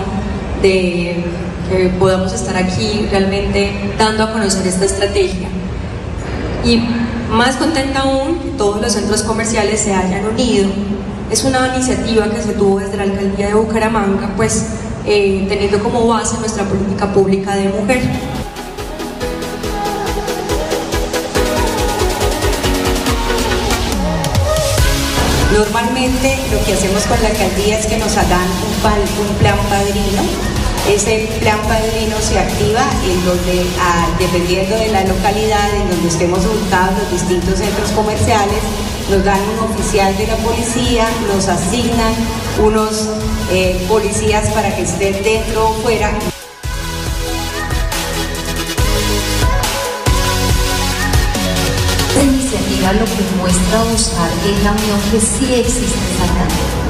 de 0.62 1.24
que 1.68 1.88
podamos 1.98 2.32
estar 2.32 2.56
aquí 2.56 3.06
realmente 3.10 3.70
dando 3.98 4.24
a 4.24 4.32
conocer 4.32 4.66
esta 4.66 4.84
estrategia. 4.84 5.48
Y 6.64 6.82
más 7.30 7.56
contenta 7.56 8.00
aún 8.00 8.38
que 8.40 8.50
todos 8.58 8.80
los 8.80 8.92
centros 8.92 9.22
comerciales 9.22 9.80
se 9.80 9.94
hayan 9.94 10.26
unido 10.26 10.68
es 11.30 11.44
una 11.44 11.74
iniciativa 11.74 12.28
que 12.28 12.42
se 12.42 12.54
tuvo 12.54 12.80
desde 12.80 12.96
la 12.96 13.04
alcaldía 13.04 13.48
de 13.48 13.54
Bucaramanga, 13.54 14.32
pues 14.36 14.66
eh, 15.06 15.46
teniendo 15.48 15.80
como 15.80 16.06
base 16.08 16.36
nuestra 16.40 16.64
política 16.64 17.12
pública 17.12 17.54
de 17.54 17.68
mujer. 17.68 18.02
Normalmente 25.52 26.38
lo 26.52 26.64
que 26.64 26.74
hacemos 26.74 27.04
con 27.06 27.20
la 27.22 27.28
alcaldía 27.28 27.78
es 27.78 27.86
que 27.86 27.96
nos 27.98 28.16
hagan 28.16 28.46
un, 29.20 29.34
plan 29.36 29.58
padrino. 29.68 30.22
Ese 30.88 31.28
plan 31.40 31.60
padrino 31.62 32.16
se 32.20 32.38
activa 32.38 32.84
en 33.04 33.24
donde, 33.24 33.66
ah, 33.80 34.06
dependiendo 34.18 34.76
de 34.76 34.88
la 34.88 35.04
localidad 35.04 35.74
en 35.74 35.90
donde 35.90 36.08
estemos 36.08 36.38
ubicados 36.46 36.96
los 36.98 37.10
distintos 37.12 37.58
centros 37.58 37.90
comerciales, 37.90 38.62
nos 39.10 39.24
dan 39.24 39.40
un 39.58 39.72
oficial 39.72 40.16
de 40.16 40.28
la 40.28 40.36
policía, 40.36 41.08
nos 41.26 41.48
asignan 41.48 42.14
unos 42.62 43.08
eh, 43.50 43.84
policías 43.88 44.48
para 44.50 44.74
que 44.74 44.82
estén 44.82 45.20
dentro 45.24 45.70
o 45.70 45.74
fuera. 45.82 46.12
Lo 52.92 53.04
que 53.04 53.22
muestra 53.38 53.82
buscar 53.84 54.28
es 54.44 54.64
la 54.64 54.72
unión 54.72 54.98
que 55.12 55.20
sí 55.20 55.54
existe 55.54 55.96
en 55.96 56.18
Santander. 56.18 56.80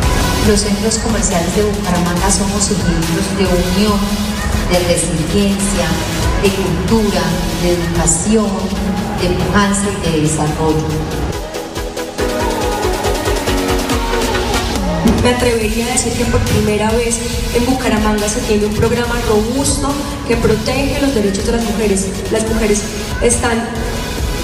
Los 0.48 0.60
centros 0.60 0.98
comerciales 0.98 1.54
de 1.54 1.62
Bucaramanga 1.62 2.30
somos 2.30 2.70
ejemplos 2.70 3.26
de 3.36 3.44
unión, 3.44 4.00
de 4.72 4.78
resiliencia, 4.88 5.86
de 6.42 6.48
cultura, 6.50 7.20
de 7.62 7.74
educación, 7.74 8.48
de 9.20 9.28
pujanza 9.28 9.84
y 10.06 10.10
de 10.10 10.20
desarrollo. 10.22 10.88
Me 15.22 15.30
atrevería 15.30 15.84
a 15.86 15.90
decir 15.90 16.14
que 16.14 16.24
por 16.24 16.40
primera 16.40 16.90
vez 16.92 17.18
en 17.54 17.66
Bucaramanga 17.66 18.26
se 18.26 18.40
tiene 18.40 18.66
un 18.66 18.74
programa 18.74 19.16
robusto 19.28 19.92
que 20.26 20.36
protege 20.36 20.98
los 21.02 21.14
derechos 21.14 21.44
de 21.44 21.52
las 21.52 21.64
mujeres. 21.64 22.06
Las 22.32 22.48
mujeres 22.48 22.80
están 23.20 23.68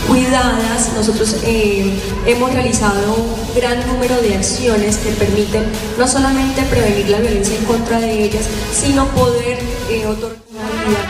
cuidadas. 0.08 0.92
Nosotros 0.94 1.42
eh, 1.46 1.92
hemos 2.26 2.52
realizado 2.52 3.14
un 3.14 3.54
gran 3.54 3.86
número 3.86 4.20
de 4.22 4.34
acciones 4.34 4.98
que 4.98 5.12
permiten 5.12 5.64
no 5.98 6.06
solamente 6.06 6.62
prevenir 6.70 7.08
la 7.08 7.18
violencia 7.18 7.58
en 7.58 7.64
contra 7.64 8.00
de 8.00 8.24
ellas, 8.24 8.48
sino 8.72 9.06
poder 9.08 9.58
eh, 9.90 10.06
otorgar 10.06 10.36
una 10.52 10.68
vida 10.84 11.00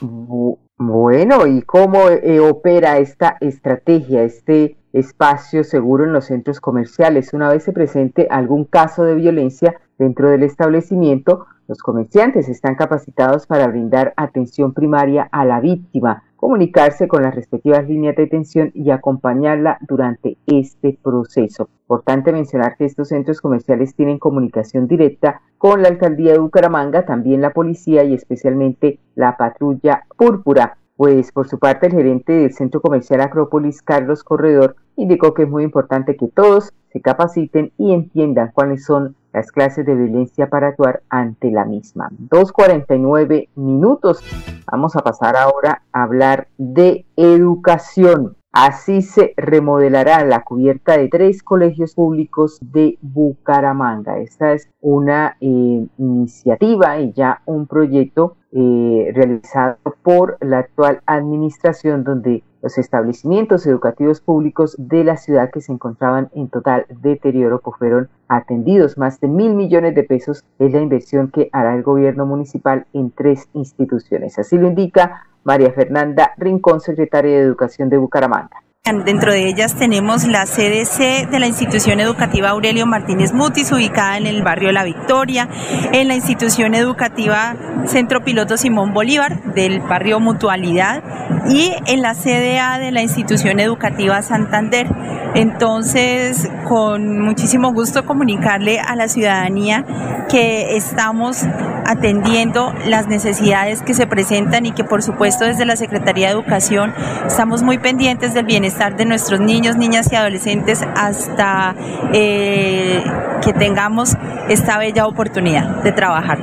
integral. 0.00 0.58
Bueno, 0.78 1.46
¿y 1.46 1.62
cómo 1.62 2.08
eh, 2.10 2.40
opera 2.40 2.98
esta 2.98 3.36
estrategia, 3.40 4.22
este 4.22 4.76
espacio 4.98 5.62
seguro 5.62 6.04
en 6.04 6.12
los 6.12 6.26
centros 6.26 6.60
comerciales. 6.60 7.34
Una 7.34 7.50
vez 7.50 7.64
se 7.64 7.72
presente 7.72 8.28
algún 8.30 8.64
caso 8.64 9.04
de 9.04 9.14
violencia 9.14 9.78
dentro 9.98 10.30
del 10.30 10.42
establecimiento, 10.42 11.46
los 11.68 11.78
comerciantes 11.78 12.48
están 12.48 12.76
capacitados 12.76 13.46
para 13.46 13.66
brindar 13.66 14.14
atención 14.16 14.72
primaria 14.72 15.28
a 15.32 15.44
la 15.44 15.60
víctima, 15.60 16.22
comunicarse 16.36 17.08
con 17.08 17.22
las 17.22 17.34
respectivas 17.34 17.88
líneas 17.88 18.16
de 18.16 18.24
atención 18.24 18.70
y 18.74 18.90
acompañarla 18.90 19.78
durante 19.80 20.36
este 20.46 20.98
proceso. 21.02 21.68
Importante 21.82 22.32
mencionar 22.32 22.76
que 22.76 22.84
estos 22.84 23.08
centros 23.08 23.40
comerciales 23.40 23.94
tienen 23.94 24.18
comunicación 24.18 24.86
directa 24.86 25.40
con 25.58 25.82
la 25.82 25.88
alcaldía 25.88 26.32
de 26.32 26.38
Bucaramanga, 26.38 27.06
también 27.06 27.40
la 27.40 27.52
policía 27.52 28.04
y 28.04 28.14
especialmente 28.14 29.00
la 29.14 29.36
patrulla 29.36 30.04
púrpura 30.16 30.78
pues 30.96 31.30
por 31.30 31.46
su 31.46 31.58
parte 31.58 31.86
el 31.86 31.92
gerente 31.92 32.32
del 32.32 32.54
Centro 32.54 32.80
Comercial 32.80 33.20
Acrópolis, 33.20 33.82
Carlos 33.82 34.24
Corredor, 34.24 34.76
indicó 34.96 35.34
que 35.34 35.42
es 35.42 35.48
muy 35.48 35.62
importante 35.62 36.16
que 36.16 36.28
todos 36.28 36.72
se 36.90 37.00
capaciten 37.02 37.72
y 37.76 37.92
entiendan 37.92 38.50
cuáles 38.54 38.84
son 38.84 39.14
las 39.36 39.52
clases 39.52 39.84
de 39.84 39.94
violencia 39.94 40.48
para 40.48 40.68
actuar 40.68 41.02
ante 41.10 41.50
la 41.50 41.66
misma. 41.66 42.08
2.49 42.30 43.50
minutos. 43.54 44.24
Vamos 44.72 44.96
a 44.96 45.00
pasar 45.00 45.36
ahora 45.36 45.82
a 45.92 46.04
hablar 46.04 46.48
de 46.56 47.04
educación. 47.16 48.34
Así 48.50 49.02
se 49.02 49.34
remodelará 49.36 50.24
la 50.24 50.42
cubierta 50.42 50.96
de 50.96 51.08
tres 51.08 51.42
colegios 51.42 51.94
públicos 51.94 52.58
de 52.62 52.96
Bucaramanga. 53.02 54.18
Esta 54.20 54.54
es 54.54 54.70
una 54.80 55.36
eh, 55.42 55.86
iniciativa 55.98 56.98
y 56.98 57.12
ya 57.12 57.42
un 57.44 57.66
proyecto 57.66 58.38
eh, 58.52 59.12
realizado 59.14 59.76
por 60.02 60.38
la 60.40 60.60
actual 60.60 61.02
administración 61.04 62.04
donde 62.04 62.42
los 62.66 62.78
establecimientos 62.78 63.64
educativos 63.68 64.20
públicos 64.20 64.74
de 64.76 65.04
la 65.04 65.16
ciudad 65.16 65.52
que 65.52 65.60
se 65.60 65.70
encontraban 65.70 66.30
en 66.34 66.48
total 66.48 66.84
deterioro 67.00 67.60
fueron 67.78 68.08
atendidos. 68.26 68.98
Más 68.98 69.20
de 69.20 69.28
mil 69.28 69.54
millones 69.54 69.94
de 69.94 70.02
pesos 70.02 70.44
es 70.58 70.72
la 70.72 70.80
inversión 70.80 71.30
que 71.30 71.48
hará 71.52 71.76
el 71.76 71.84
gobierno 71.84 72.26
municipal 72.26 72.84
en 72.92 73.12
tres 73.12 73.48
instituciones. 73.52 74.36
Así 74.40 74.58
lo 74.58 74.66
indica 74.66 75.28
María 75.44 75.70
Fernanda 75.70 76.32
Rincón, 76.38 76.80
secretaria 76.80 77.36
de 77.36 77.42
Educación 77.42 77.88
de 77.88 77.98
Bucaramanga. 77.98 78.65
Dentro 78.86 79.32
de 79.32 79.48
ellas 79.48 79.74
tenemos 79.74 80.28
la 80.28 80.46
CDC 80.46 81.28
de 81.28 81.40
la 81.40 81.48
institución 81.48 81.98
educativa 81.98 82.50
Aurelio 82.50 82.86
Martínez 82.86 83.32
Mutis, 83.32 83.72
ubicada 83.72 84.16
en 84.16 84.28
el 84.28 84.44
barrio 84.44 84.70
La 84.70 84.84
Victoria, 84.84 85.48
en 85.90 86.06
la 86.06 86.14
institución 86.14 86.72
educativa 86.72 87.56
Centro 87.86 88.22
Piloto 88.22 88.56
Simón 88.56 88.94
Bolívar 88.94 89.42
del 89.54 89.80
barrio 89.80 90.20
Mutualidad 90.20 91.02
y 91.48 91.72
en 91.86 92.00
la 92.00 92.14
CDA 92.14 92.78
de 92.78 92.92
la 92.92 93.02
institución 93.02 93.58
educativa 93.58 94.22
Santander. 94.22 94.86
Entonces, 95.34 96.48
con 96.68 97.20
muchísimo 97.20 97.72
gusto 97.72 98.06
comunicarle 98.06 98.78
a 98.78 98.94
la 98.94 99.08
ciudadanía 99.08 99.84
que 100.28 100.76
estamos 100.76 101.44
atendiendo 101.86 102.72
las 102.86 103.06
necesidades 103.06 103.82
que 103.82 103.94
se 103.94 104.06
presentan 104.06 104.66
y 104.66 104.72
que 104.72 104.82
por 104.82 105.02
supuesto 105.02 105.44
desde 105.44 105.64
la 105.64 105.76
Secretaría 105.76 106.26
de 106.26 106.32
Educación 106.32 106.92
estamos 107.26 107.62
muy 107.62 107.78
pendientes 107.78 108.34
del 108.34 108.44
bienestar 108.44 108.75
de 108.96 109.04
nuestros 109.06 109.40
niños, 109.40 109.76
niñas 109.76 110.12
y 110.12 110.16
adolescentes 110.16 110.82
hasta 110.94 111.74
eh, 112.12 113.02
que 113.42 113.52
tengamos 113.52 114.16
esta 114.48 114.78
bella 114.78 115.06
oportunidad 115.06 115.82
de 115.82 115.92
trabajar. 115.92 116.38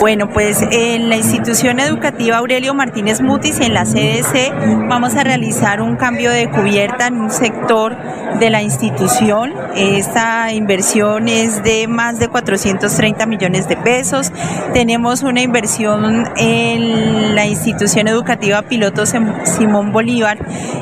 Bueno, 0.00 0.28
pues 0.28 0.62
en 0.70 1.08
la 1.08 1.16
institución 1.16 1.80
educativa 1.80 2.36
Aurelio 2.38 2.74
Martínez 2.74 3.22
Mutis, 3.22 3.60
en 3.60 3.72
la 3.72 3.84
CDC, 3.84 4.52
vamos 4.88 5.14
a 5.16 5.24
realizar 5.24 5.80
un 5.80 5.96
cambio 5.96 6.30
de 6.30 6.50
cubierta 6.50 7.06
en 7.06 7.20
un 7.20 7.30
sector 7.30 7.96
de 8.38 8.50
la 8.50 8.62
institución. 8.62 9.54
Esta 9.74 10.52
inversión 10.52 11.28
es 11.28 11.62
de 11.62 11.86
más 11.88 12.18
de 12.18 12.28
430 12.28 13.26
millones 13.26 13.68
de 13.68 13.76
pesos. 13.76 14.32
Tenemos 14.74 15.22
una 15.22 15.40
inversión 15.40 16.28
en 16.36 17.34
la 17.34 17.46
institución 17.46 18.08
educativa 18.08 18.62
Piloto 18.62 19.04
Simón 19.06 19.92
Bolívar, 19.92 20.38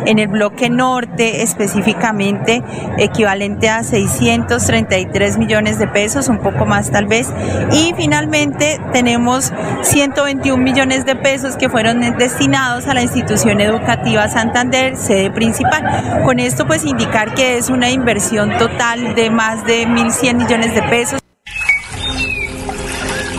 en 0.07 0.18
el 0.18 0.28
bloque 0.28 0.70
norte 0.70 1.42
específicamente, 1.42 2.62
equivalente 2.98 3.68
a 3.68 3.85
633 3.85 5.34
millones 5.38 5.79
de 5.79 5.87
pesos, 5.87 6.29
un 6.29 6.38
poco 6.38 6.66
más 6.66 6.90
tal 6.90 7.07
vez. 7.07 7.33
Y 7.73 7.94
finalmente 7.97 8.81
tenemos 8.92 9.53
121 9.83 10.62
millones 10.62 11.05
de 11.05 11.16
pesos 11.16 11.57
que 11.57 11.68
fueron 11.68 12.01
destinados 12.16 12.87
a 12.87 12.94
la 12.94 13.03
institución 13.03 13.61
educativa 13.61 14.29
Santander, 14.29 14.97
sede 14.97 15.31
principal. 15.31 16.23
Con 16.25 16.38
esto 16.38 16.66
pues 16.66 16.85
indicar 16.85 17.35
que 17.35 17.59
es 17.59 17.70
una 17.70 17.90
inversión 17.90 18.57
total 18.59 19.14
de 19.14 19.31
más 19.31 19.64
de 19.66 19.87
1.100 19.87 20.35
millones 20.35 20.75
de 20.75 20.83
pesos. 20.83 21.20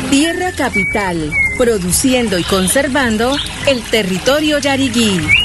Tierra 0.10 0.52
Capital, 0.56 1.32
produciendo 1.58 2.38
y 2.40 2.44
conservando 2.44 3.36
el 3.68 3.84
territorio 3.84 4.60
yariguí. 4.60 5.45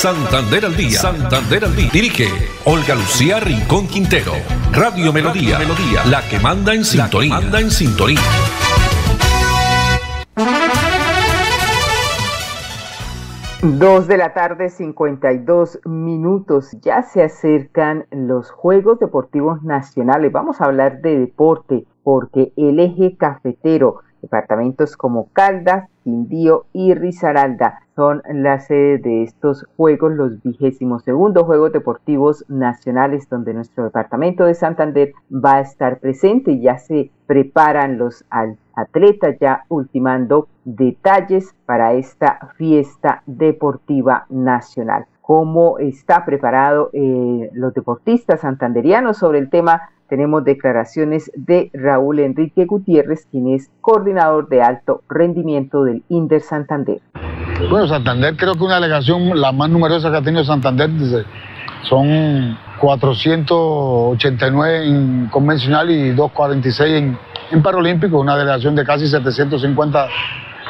Santander 0.00 0.64
al 0.64 0.74
día. 0.74 0.98
Santander 0.98 1.62
al 1.62 1.76
día. 1.76 1.90
Dirige 1.92 2.24
Olga 2.64 2.94
Lucía 2.94 3.38
Rincón 3.38 3.86
Quintero. 3.86 4.32
Radio 4.72 5.12
Melodía. 5.12 5.58
Melodía. 5.58 6.02
La 6.06 6.26
que 6.26 6.38
manda 6.38 6.72
en 6.72 6.86
sintonía. 6.86 7.38
manda 7.38 7.60
en 7.60 7.70
sintonía. 7.70 8.18
Dos 13.62 14.06
de 14.06 14.16
la 14.16 14.32
tarde, 14.32 14.70
52 14.70 15.80
minutos. 15.84 16.74
Ya 16.80 17.02
se 17.02 17.22
acercan 17.22 18.06
los 18.10 18.50
Juegos 18.50 19.00
Deportivos 19.00 19.62
Nacionales. 19.62 20.32
Vamos 20.32 20.62
a 20.62 20.64
hablar 20.64 21.02
de 21.02 21.18
deporte 21.18 21.84
porque 22.02 22.54
el 22.56 22.80
eje 22.80 23.18
cafetero 23.18 24.00
Departamentos 24.20 24.96
como 24.96 25.28
Caldas, 25.32 25.88
Quindío 26.04 26.66
y 26.72 26.94
Risaralda 26.94 27.80
son 27.94 28.22
la 28.32 28.60
sede 28.60 28.98
de 28.98 29.22
estos 29.22 29.66
Juegos, 29.76 30.12
los 30.12 30.42
vigésimos 30.42 31.04
segundos 31.04 31.44
Juegos 31.44 31.72
Deportivos 31.72 32.44
Nacionales, 32.48 33.28
donde 33.28 33.54
nuestro 33.54 33.84
departamento 33.84 34.44
de 34.44 34.54
Santander 34.54 35.12
va 35.30 35.56
a 35.56 35.60
estar 35.60 35.98
presente 35.98 36.60
ya 36.60 36.78
se 36.78 37.10
preparan 37.26 37.98
los 37.98 38.24
atletas, 38.74 39.36
ya 39.40 39.64
ultimando 39.68 40.48
detalles 40.64 41.54
para 41.66 41.92
esta 41.94 42.50
fiesta 42.56 43.22
deportiva 43.26 44.26
nacional. 44.28 45.06
¿Cómo 45.20 45.78
está 45.78 46.24
preparado 46.24 46.90
eh, 46.92 47.50
los 47.52 47.72
deportistas 47.74 48.40
santanderianos 48.40 49.18
sobre 49.18 49.38
el 49.38 49.48
tema? 49.48 49.90
Tenemos 50.10 50.44
declaraciones 50.44 51.32
de 51.34 51.70
Raúl 51.72 52.18
Enrique 52.18 52.66
Gutiérrez, 52.66 53.26
quien 53.30 53.54
es 53.54 53.70
coordinador 53.80 54.48
de 54.48 54.60
alto 54.60 55.02
rendimiento 55.08 55.84
del 55.84 56.02
INDER 56.08 56.42
Santander. 56.42 57.00
Bueno, 57.70 57.86
Santander 57.86 58.36
creo 58.36 58.54
que 58.54 58.64
una 58.64 58.74
delegación 58.74 59.40
la 59.40 59.52
más 59.52 59.70
numerosa 59.70 60.10
que 60.10 60.16
ha 60.16 60.22
tenido 60.22 60.42
Santander 60.44 60.90
son 61.82 62.58
489 62.80 64.86
en 64.86 65.28
convencional 65.28 65.90
y 65.90 66.10
246 66.10 66.92
en, 66.92 67.16
en 67.52 67.62
paralímpico, 67.62 68.18
una 68.18 68.36
delegación 68.36 68.74
de 68.74 68.84
casi 68.84 69.06
750 69.06 70.08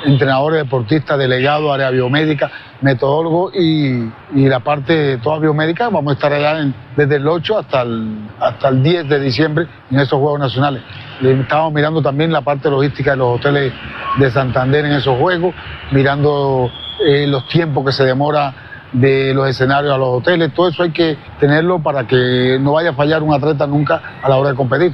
entrenadores, 0.04 0.62
deportistas, 0.62 1.18
delegados, 1.18 1.72
área 1.72 1.90
biomédica, 1.90 2.50
metodólogos 2.80 3.54
y, 3.54 4.10
la 4.34 4.60
parte 4.60 5.18
toda 5.18 5.38
biomédica. 5.38 5.88
Vamos 5.88 6.12
a 6.12 6.14
estar 6.14 6.32
allá 6.32 6.72
desde 6.96 7.16
el 7.16 7.26
8 7.26 7.58
hasta 7.58 7.82
el, 7.82 8.28
hasta 8.38 8.68
el 8.68 8.82
10 8.82 9.08
de 9.08 9.20
diciembre 9.20 9.66
en 9.90 9.98
esos 9.98 10.18
Juegos 10.18 10.40
Nacionales. 10.40 10.82
Estamos 11.22 11.72
mirando 11.72 12.02
también 12.02 12.32
la 12.32 12.40
parte 12.40 12.70
logística 12.70 13.12
de 13.12 13.16
los 13.18 13.38
hoteles 13.38 13.72
de 14.18 14.30
Santander 14.30 14.84
en 14.84 14.92
esos 14.92 15.18
Juegos, 15.18 15.54
mirando 15.92 16.70
eh, 17.06 17.26
los 17.26 17.46
tiempos 17.48 17.84
que 17.84 17.92
se 17.92 18.04
demora 18.04 18.54
de 18.92 19.32
los 19.34 19.48
escenarios 19.48 19.94
a 19.94 19.98
los 19.98 20.08
hoteles, 20.08 20.52
todo 20.52 20.68
eso 20.68 20.82
hay 20.82 20.90
que 20.90 21.16
tenerlo 21.38 21.80
para 21.80 22.06
que 22.06 22.58
no 22.60 22.72
vaya 22.72 22.90
a 22.90 22.92
fallar 22.92 23.22
un 23.22 23.32
atleta 23.32 23.66
nunca 23.66 24.02
a 24.22 24.28
la 24.28 24.36
hora 24.36 24.50
de 24.50 24.56
competir. 24.56 24.92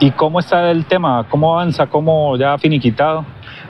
¿Y 0.00 0.10
cómo 0.12 0.40
está 0.40 0.70
el 0.70 0.86
tema? 0.86 1.26
¿Cómo 1.28 1.54
avanza? 1.54 1.86
¿Cómo 1.86 2.36
ya 2.36 2.54
ha 2.54 2.58
finiquitado? 2.58 3.24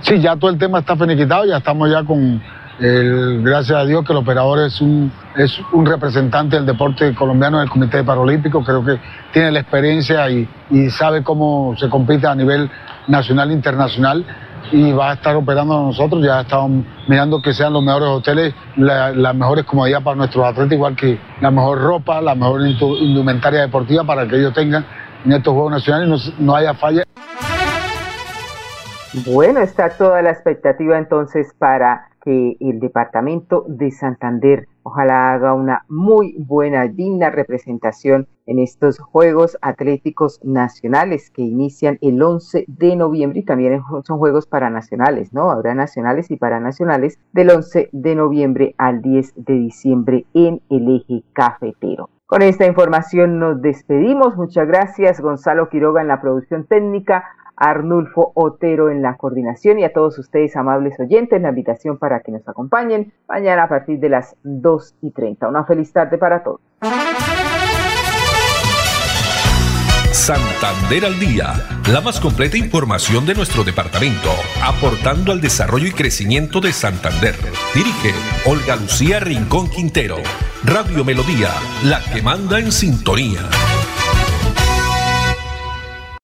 Sí, 0.04 0.20
ya 0.20 0.36
todo 0.36 0.50
el 0.50 0.58
tema 0.58 0.80
está 0.80 0.96
finiquitado, 0.96 1.46
ya 1.46 1.56
estamos 1.56 1.90
ya 1.90 2.04
con, 2.04 2.42
el, 2.78 3.42
gracias 3.42 3.78
a 3.78 3.86
Dios 3.86 4.04
que 4.04 4.12
el 4.12 4.18
operador 4.18 4.58
es 4.60 4.78
un, 4.82 5.10
es 5.34 5.58
un 5.72 5.86
representante 5.86 6.56
del 6.56 6.66
deporte 6.66 7.14
colombiano 7.14 7.58
del 7.58 7.70
Comité 7.70 8.04
Paralímpico, 8.04 8.62
creo 8.62 8.84
que 8.84 8.98
tiene 9.32 9.50
la 9.50 9.60
experiencia 9.60 10.28
y, 10.28 10.46
sabe 10.90 11.22
cómo 11.22 11.74
se 11.78 11.88
compite 11.88 12.26
a 12.26 12.34
nivel 12.34 12.70
nacional 13.06 13.50
e 13.50 13.54
internacional 13.54 14.26
y 14.72 14.92
va 14.92 15.12
a 15.12 15.14
estar 15.14 15.36
operando 15.36 15.78
a 15.78 15.82
nosotros, 15.82 16.22
ya 16.22 16.42
estamos 16.42 16.84
mirando 17.08 17.40
que 17.40 17.54
sean 17.54 17.72
los 17.72 17.82
mejores 17.82 18.08
hoteles, 18.08 18.54
las 18.76 19.34
mejores 19.34 19.64
comodidades 19.64 20.04
para 20.04 20.16
nuestros 20.16 20.44
atletas, 20.44 20.72
igual 20.72 20.96
que 20.96 21.18
la 21.40 21.50
mejor 21.50 21.80
ropa, 21.80 22.20
la 22.20 22.34
mejor 22.34 22.60
indumentaria 22.66 23.62
deportiva 23.62 24.04
para 24.04 24.28
que 24.28 24.36
ellos 24.36 24.52
tengan 24.52 24.84
en 25.24 25.32
estos 25.32 25.54
Juegos 25.54 25.72
Nacionales 25.72 26.08
no, 26.08 26.44
no 26.44 26.56
haya 26.56 26.74
falla. 26.74 27.04
Bueno, 29.22 29.60
está 29.60 29.90
toda 29.90 30.22
la 30.22 30.32
expectativa 30.32 30.98
entonces 30.98 31.54
para 31.56 32.08
que 32.24 32.56
el 32.58 32.80
departamento 32.80 33.64
de 33.68 33.92
Santander 33.92 34.66
ojalá 34.82 35.32
haga 35.32 35.54
una 35.54 35.84
muy 35.88 36.34
buena, 36.36 36.88
digna 36.88 37.30
representación 37.30 38.26
en 38.46 38.58
estos 38.58 38.98
Juegos 38.98 39.56
Atléticos 39.62 40.40
Nacionales 40.42 41.30
que 41.30 41.42
inician 41.42 41.96
el 42.00 42.20
11 42.20 42.64
de 42.66 42.96
noviembre 42.96 43.38
y 43.38 43.44
también 43.44 43.80
son 44.02 44.18
Juegos 44.18 44.46
Paranacionales, 44.46 45.32
¿no? 45.32 45.52
Habrá 45.52 45.76
nacionales 45.76 46.32
y 46.32 46.36
paranacionales 46.36 47.20
del 47.32 47.50
11 47.50 47.90
de 47.92 48.14
noviembre 48.16 48.74
al 48.78 49.00
10 49.00 49.34
de 49.36 49.54
diciembre 49.54 50.26
en 50.34 50.60
el 50.70 50.96
eje 50.96 51.22
cafetero. 51.32 52.10
Con 52.26 52.42
esta 52.42 52.66
información 52.66 53.38
nos 53.38 53.62
despedimos. 53.62 54.34
Muchas 54.36 54.66
gracias 54.66 55.20
Gonzalo 55.20 55.68
Quiroga 55.68 56.00
en 56.00 56.08
la 56.08 56.20
producción 56.20 56.64
técnica. 56.64 57.24
Arnulfo 57.56 58.32
Otero 58.34 58.90
en 58.90 59.02
la 59.02 59.16
coordinación 59.16 59.78
y 59.78 59.84
a 59.84 59.92
todos 59.92 60.18
ustedes, 60.18 60.56
amables 60.56 60.98
oyentes, 60.98 61.40
la 61.40 61.50
invitación 61.50 61.98
para 61.98 62.20
que 62.20 62.32
nos 62.32 62.48
acompañen 62.48 63.12
mañana 63.28 63.64
a 63.64 63.68
partir 63.68 63.98
de 64.00 64.08
las 64.08 64.36
2 64.42 64.96
y 65.02 65.10
30. 65.10 65.48
Una 65.48 65.64
feliz 65.64 65.92
tarde 65.92 66.18
para 66.18 66.42
todos. 66.42 66.60
Santander 70.12 71.04
al 71.04 71.18
día, 71.18 71.52
la 71.92 72.00
más 72.00 72.18
completa 72.20 72.56
información 72.56 73.26
de 73.26 73.34
nuestro 73.34 73.64
departamento, 73.64 74.30
aportando 74.62 75.32
al 75.32 75.40
desarrollo 75.40 75.88
y 75.88 75.92
crecimiento 75.92 76.60
de 76.60 76.72
Santander. 76.72 77.34
Dirige 77.74 78.14
Olga 78.46 78.76
Lucía 78.76 79.20
Rincón 79.20 79.68
Quintero. 79.68 80.16
Radio 80.62 81.04
Melodía, 81.04 81.50
la 81.84 82.00
que 82.10 82.22
manda 82.22 82.58
en 82.58 82.72
sintonía. 82.72 83.40